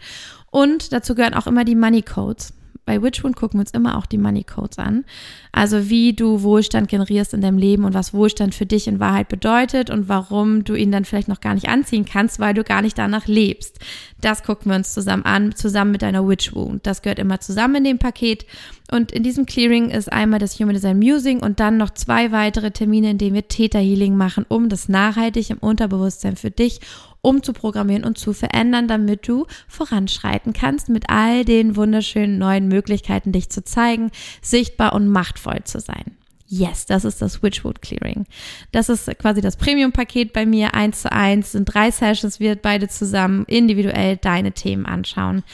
[0.50, 2.52] Und dazu gehören auch immer die Money Codes
[2.84, 5.04] bei Witchwound gucken wir uns immer auch die Money Codes an.
[5.52, 9.28] Also wie du Wohlstand generierst in deinem Leben und was Wohlstand für dich in Wahrheit
[9.28, 12.82] bedeutet und warum du ihn dann vielleicht noch gar nicht anziehen kannst, weil du gar
[12.82, 13.78] nicht danach lebst.
[14.20, 16.86] Das gucken wir uns zusammen an, zusammen mit deiner Witchwound.
[16.86, 18.46] Das gehört immer zusammen in dem Paket.
[18.92, 22.72] Und in diesem Clearing ist einmal das Human Design Musing und dann noch zwei weitere
[22.72, 26.80] Termine, in denen wir Theta Healing machen, um das nachhaltig im Unterbewusstsein für dich
[27.22, 33.48] umzuprogrammieren und zu verändern, damit du voranschreiten kannst mit all den wunderschönen neuen Möglichkeiten, dich
[33.48, 34.10] zu zeigen,
[34.42, 36.18] sichtbar und machtvoll zu sein.
[36.54, 38.26] Yes, das ist das Witchwood Clearing.
[38.72, 42.88] Das ist quasi das Premium-Paket bei mir, eins zu eins, sind drei Sessions, wird beide
[42.88, 45.44] zusammen individuell deine Themen anschauen.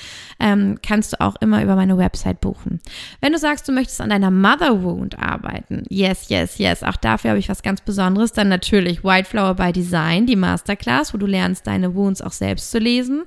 [0.40, 2.80] Ähm, kannst du auch immer über meine Website buchen.
[3.20, 7.30] Wenn du sagst, du möchtest an deiner Mother Wound arbeiten, yes, yes, yes, auch dafür
[7.30, 11.26] habe ich was ganz Besonderes, dann natürlich White Flower by Design, die Masterclass, wo du
[11.26, 13.22] lernst, deine Wounds auch selbst zu lesen.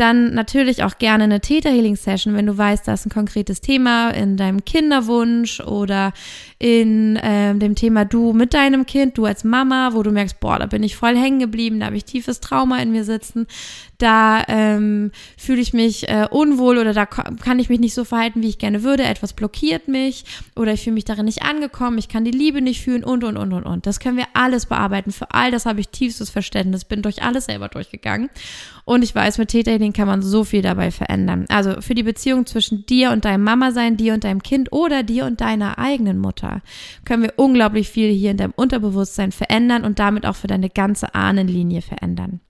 [0.00, 3.60] Dann natürlich auch gerne eine Theta Healing Session, wenn du weißt, da ist ein konkretes
[3.60, 6.14] Thema in deinem Kinderwunsch oder
[6.58, 10.58] in äh, dem Thema du mit deinem Kind, du als Mama, wo du merkst, boah,
[10.58, 13.46] da bin ich voll hängen geblieben, da habe ich tiefes Trauma in mir sitzen,
[14.02, 18.42] da ähm, fühle ich mich äh, unwohl oder da kann ich mich nicht so verhalten,
[18.42, 20.24] wie ich gerne würde, etwas blockiert mich
[20.56, 23.36] oder ich fühle mich darin nicht angekommen, ich kann die Liebe nicht fühlen und, und,
[23.36, 23.86] und, und, und.
[23.86, 25.12] Das können wir alles bearbeiten.
[25.12, 28.30] Für all das habe ich tiefstes Verständnis, bin durch alles selber durchgegangen
[28.84, 31.44] und ich weiß, mit Theta Healing kann man so viel dabei verändern.
[31.48, 35.02] Also für die Beziehung zwischen dir und deinem Mama sein, dir und deinem Kind oder
[35.02, 36.62] dir und deiner eigenen Mutter
[37.04, 41.14] können wir unglaublich viel hier in deinem Unterbewusstsein verändern und damit auch für deine ganze
[41.14, 42.40] Ahnenlinie verändern.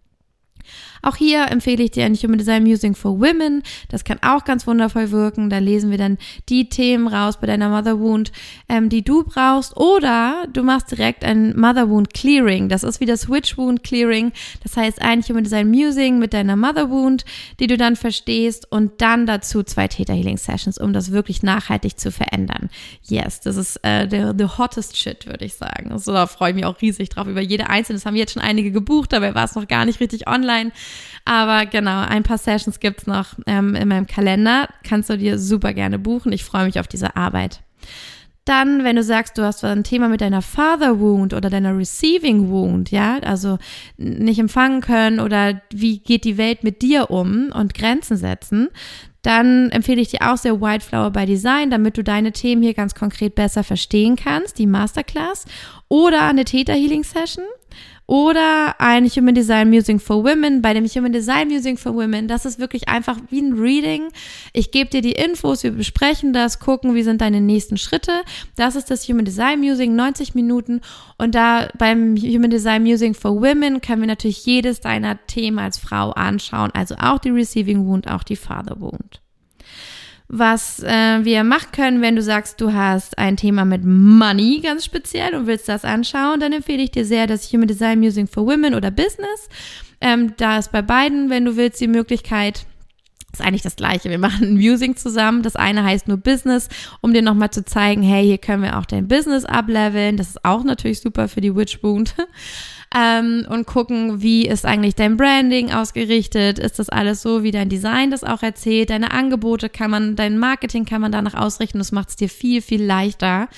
[1.03, 3.63] Auch hier empfehle ich dir ein Human Design Musing for Women.
[3.89, 5.51] Das kann auch ganz wundervoll wirken.
[5.51, 8.33] Da lesen wir dann die Themen raus bei deiner Mother Wound,
[8.69, 9.77] ähm, die du brauchst.
[9.77, 12.69] Oder du machst direkt ein Mother Wound Clearing.
[12.69, 14.33] Das ist wie das Witch Wound Clearing.
[14.63, 17.25] Das heißt, ein Human Design Musing mit deiner Mother Wound,
[17.59, 21.99] die du dann verstehst und dann dazu zwei Theta Healing Sessions, um das wirklich nachhaltig
[21.99, 22.71] zu verändern.
[23.03, 25.93] Yes, das ist äh, der the hottest shit, würde ich sagen.
[25.93, 27.99] Also da freue ich mich auch riesig drauf über jede einzelne.
[27.99, 30.73] Das haben jetzt schon einige gebucht, dabei war es noch gar nicht richtig online.
[31.25, 34.69] Aber genau, ein paar Sessions gibt's noch ähm, in meinem Kalender.
[34.83, 36.33] Kannst du dir super gerne buchen.
[36.33, 37.63] Ich freue mich auf diese Arbeit.
[38.47, 42.49] Dann, wenn du sagst, du hast ein Thema mit deiner Father Wound oder deiner Receiving
[42.51, 43.59] Wound, ja, also
[43.97, 48.69] nicht empfangen können oder wie geht die Welt mit dir um und Grenzen setzen,
[49.23, 52.75] dann empfehle ich dir auch sehr White Flower by Design, damit du deine Themen hier
[52.75, 55.45] ganz konkret besser verstehen kannst, die Masterclass
[55.89, 57.45] oder eine Theta Healing Session
[58.11, 60.63] oder ein Human Design Musing for Women.
[60.63, 64.09] Bei dem Human Design Musing for Women, das ist wirklich einfach wie ein Reading.
[64.53, 68.23] Ich gebe dir die Infos, wir besprechen das, gucken, wie sind deine nächsten Schritte.
[68.57, 70.81] Das ist das Human Design Musing, 90 Minuten.
[71.19, 75.79] Und da beim Human Design Musing for Women können wir natürlich jedes deiner Themen als
[75.79, 79.21] Frau anschauen, also auch die Receiving Wound, auch die Father Wound.
[80.33, 84.85] Was äh, wir machen können, wenn du sagst, du hast ein Thema mit Money ganz
[84.85, 88.47] speziell und willst das anschauen, dann empfehle ich dir sehr das Human Design Musing for
[88.47, 89.49] Women oder Business.
[90.01, 92.65] Ähm, da ist bei beiden, wenn du willst, die Möglichkeit,
[93.33, 94.09] ist eigentlich das gleiche.
[94.09, 95.43] Wir machen ein Musing zusammen.
[95.43, 96.69] Das eine heißt nur Business,
[97.01, 100.17] um dir nochmal zu zeigen, hey, hier können wir auch dein Business ableveln.
[100.17, 102.15] Das ist auch natürlich super für die Witch Wound.
[102.97, 106.59] Ähm, und gucken, wie ist eigentlich dein Branding ausgerichtet?
[106.59, 108.91] Ist das alles so, wie dein Design das auch erzählt?
[108.91, 111.79] Deine Angebote kann man, dein Marketing kann man danach ausrichten.
[111.79, 113.49] Das macht es dir viel, viel leichter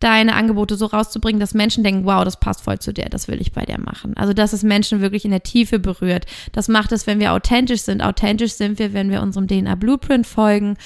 [0.00, 3.38] deine Angebote so rauszubringen, dass Menschen denken, wow, das passt voll zu dir, das will
[3.40, 4.16] ich bei dir machen.
[4.16, 6.24] Also, dass es Menschen wirklich in der Tiefe berührt.
[6.52, 8.02] Das macht es, wenn wir authentisch sind.
[8.02, 10.76] Authentisch sind wir, wenn wir unserem DNA Blueprint folgen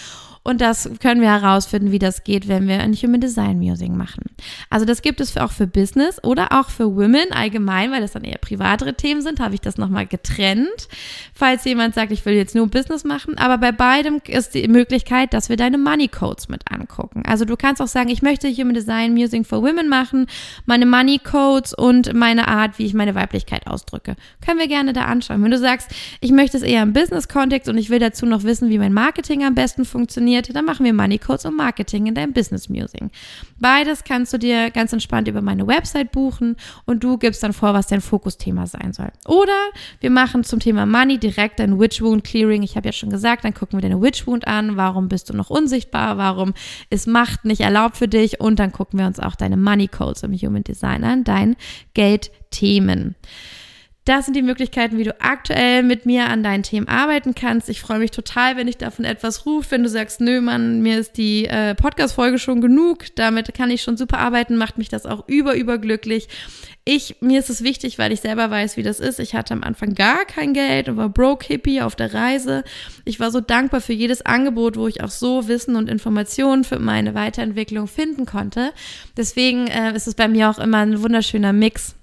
[0.44, 4.24] und das können wir herausfinden, wie das geht, wenn wir ein Human Design Musing machen.
[4.68, 8.24] Also das gibt es auch für Business oder auch für Women allgemein, weil das dann
[8.24, 10.88] eher privatere Themen sind, habe ich das nochmal getrennt.
[11.32, 15.32] Falls jemand sagt, ich will jetzt nur Business machen, aber bei beidem ist die Möglichkeit,
[15.32, 17.22] dass wir deine Money Codes mit angucken.
[17.26, 20.26] Also du kannst auch sagen, ich möchte Human Design Musing for Women machen,
[20.66, 24.14] meine Money Codes und meine Art, wie ich meine Weiblichkeit ausdrücke.
[24.44, 25.42] Können wir gerne da anschauen.
[25.42, 25.90] Wenn du sagst,
[26.20, 29.42] ich möchte es eher im Business-Kontext und ich will dazu noch wissen, wie mein Marketing
[29.42, 33.10] am besten funktioniert, funktioniert, dann machen wir Money Codes und Marketing in deinem Business Musing.
[33.58, 36.56] Beides kannst du dir ganz entspannt über meine Website buchen
[36.86, 39.10] und du gibst dann vor, was dein Fokusthema sein soll.
[39.26, 39.58] Oder
[40.00, 42.62] wir machen zum Thema Money direkt ein Witch Wound Clearing.
[42.62, 44.76] Ich habe ja schon gesagt, dann gucken wir deine Witch Wound an.
[44.76, 46.18] Warum bist du noch unsichtbar?
[46.18, 46.54] Warum
[46.90, 48.40] ist Macht nicht erlaubt für dich?
[48.40, 51.56] Und dann gucken wir uns auch deine Money Codes im Human Design an, dein
[51.94, 53.14] Geldthemen.
[54.04, 57.70] Das sind die Möglichkeiten, wie du aktuell mit mir an deinen Themen arbeiten kannst.
[57.70, 60.98] Ich freue mich total, wenn ich davon etwas rufe, wenn du sagst, nö, Mann, mir
[60.98, 65.06] ist die äh, Podcast-Folge schon genug, damit kann ich schon super arbeiten, macht mich das
[65.06, 66.28] auch über, überglücklich.
[66.84, 69.20] Ich, mir ist es wichtig, weil ich selber weiß, wie das ist.
[69.20, 72.62] Ich hatte am Anfang gar kein Geld und war broke hippie auf der Reise.
[73.06, 76.78] Ich war so dankbar für jedes Angebot, wo ich auch so Wissen und Informationen für
[76.78, 78.72] meine Weiterentwicklung finden konnte.
[79.16, 81.94] Deswegen äh, ist es bei mir auch immer ein wunderschöner Mix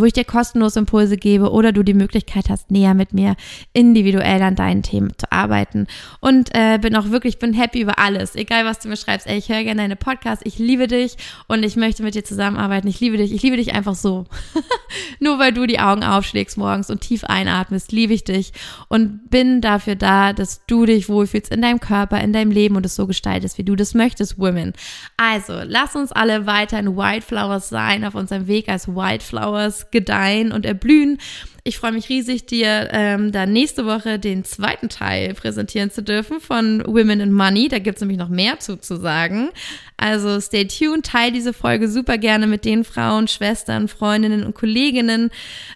[0.00, 3.36] wo ich dir kostenlos Impulse gebe oder du die Möglichkeit hast, näher mit mir
[3.72, 5.86] individuell an deinen Themen zu arbeiten.
[6.20, 8.34] Und äh, bin auch wirklich, bin happy über alles.
[8.34, 9.26] Egal, was du mir schreibst.
[9.26, 10.44] Ey, ich höre gerne deine Podcasts.
[10.44, 11.16] Ich liebe dich
[11.46, 12.88] und ich möchte mit dir zusammenarbeiten.
[12.88, 13.32] Ich liebe dich.
[13.32, 14.26] Ich liebe dich einfach so.
[15.20, 18.52] Nur weil du die Augen aufschlägst morgens und tief einatmest, liebe ich dich
[18.88, 22.86] und bin dafür da, dass du dich wohlfühlst in deinem Körper, in deinem Leben und
[22.86, 24.72] es so gestaltest, wie du das möchtest, Women.
[25.16, 30.66] Also, lass uns alle weiter in Wildflowers sein auf unserem Weg als Wildflowers gedeihen und
[30.66, 31.18] erblühen.
[31.66, 36.38] Ich freue mich riesig, dir ähm, dann nächste Woche den zweiten Teil präsentieren zu dürfen
[36.38, 37.66] von Women in Money.
[37.66, 39.48] Da gibt es nämlich noch mehr zu, zu sagen.
[39.96, 45.30] Also stay tuned, teil diese Folge super gerne mit den Frauen, Schwestern, Freundinnen und Kolleginnen,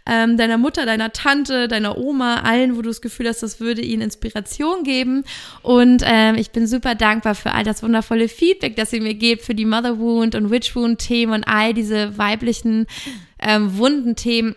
[0.06, 3.82] ähm, deiner Mutter, deiner Tante, deiner Oma, allen, wo du das Gefühl hast, das würde
[3.82, 5.24] ihnen Inspiration geben.
[5.62, 9.42] Und ähm, ich bin super dankbar für all das wundervolle Feedback, das ihr mir gebt
[9.42, 12.86] für die Mother Wound und Witch Wound Themen und all diese weiblichen
[13.40, 14.54] ähm, wunden Themen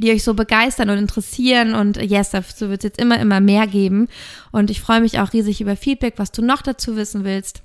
[0.00, 1.74] die euch so begeistern und interessieren.
[1.74, 4.08] Und yes, dazu wird es jetzt immer, immer mehr geben.
[4.50, 7.62] Und ich freue mich auch riesig über Feedback, was du noch dazu wissen willst,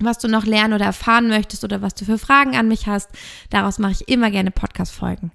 [0.00, 3.10] was du noch lernen oder erfahren möchtest oder was du für Fragen an mich hast.
[3.50, 5.32] Daraus mache ich immer gerne Podcast-Folgen.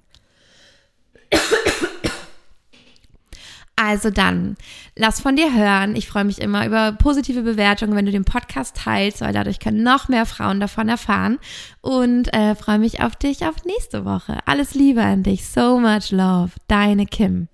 [3.80, 4.56] Also dann,
[4.96, 5.94] lass von dir hören.
[5.94, 9.84] Ich freue mich immer über positive Bewertungen, wenn du den Podcast teilst, weil dadurch können
[9.84, 11.38] noch mehr Frauen davon erfahren.
[11.80, 14.38] Und äh, freue mich auf dich auf nächste Woche.
[14.46, 15.46] Alles Liebe an dich.
[15.46, 16.50] So much love.
[16.66, 17.46] Deine Kim.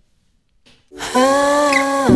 [1.14, 2.09] Ah.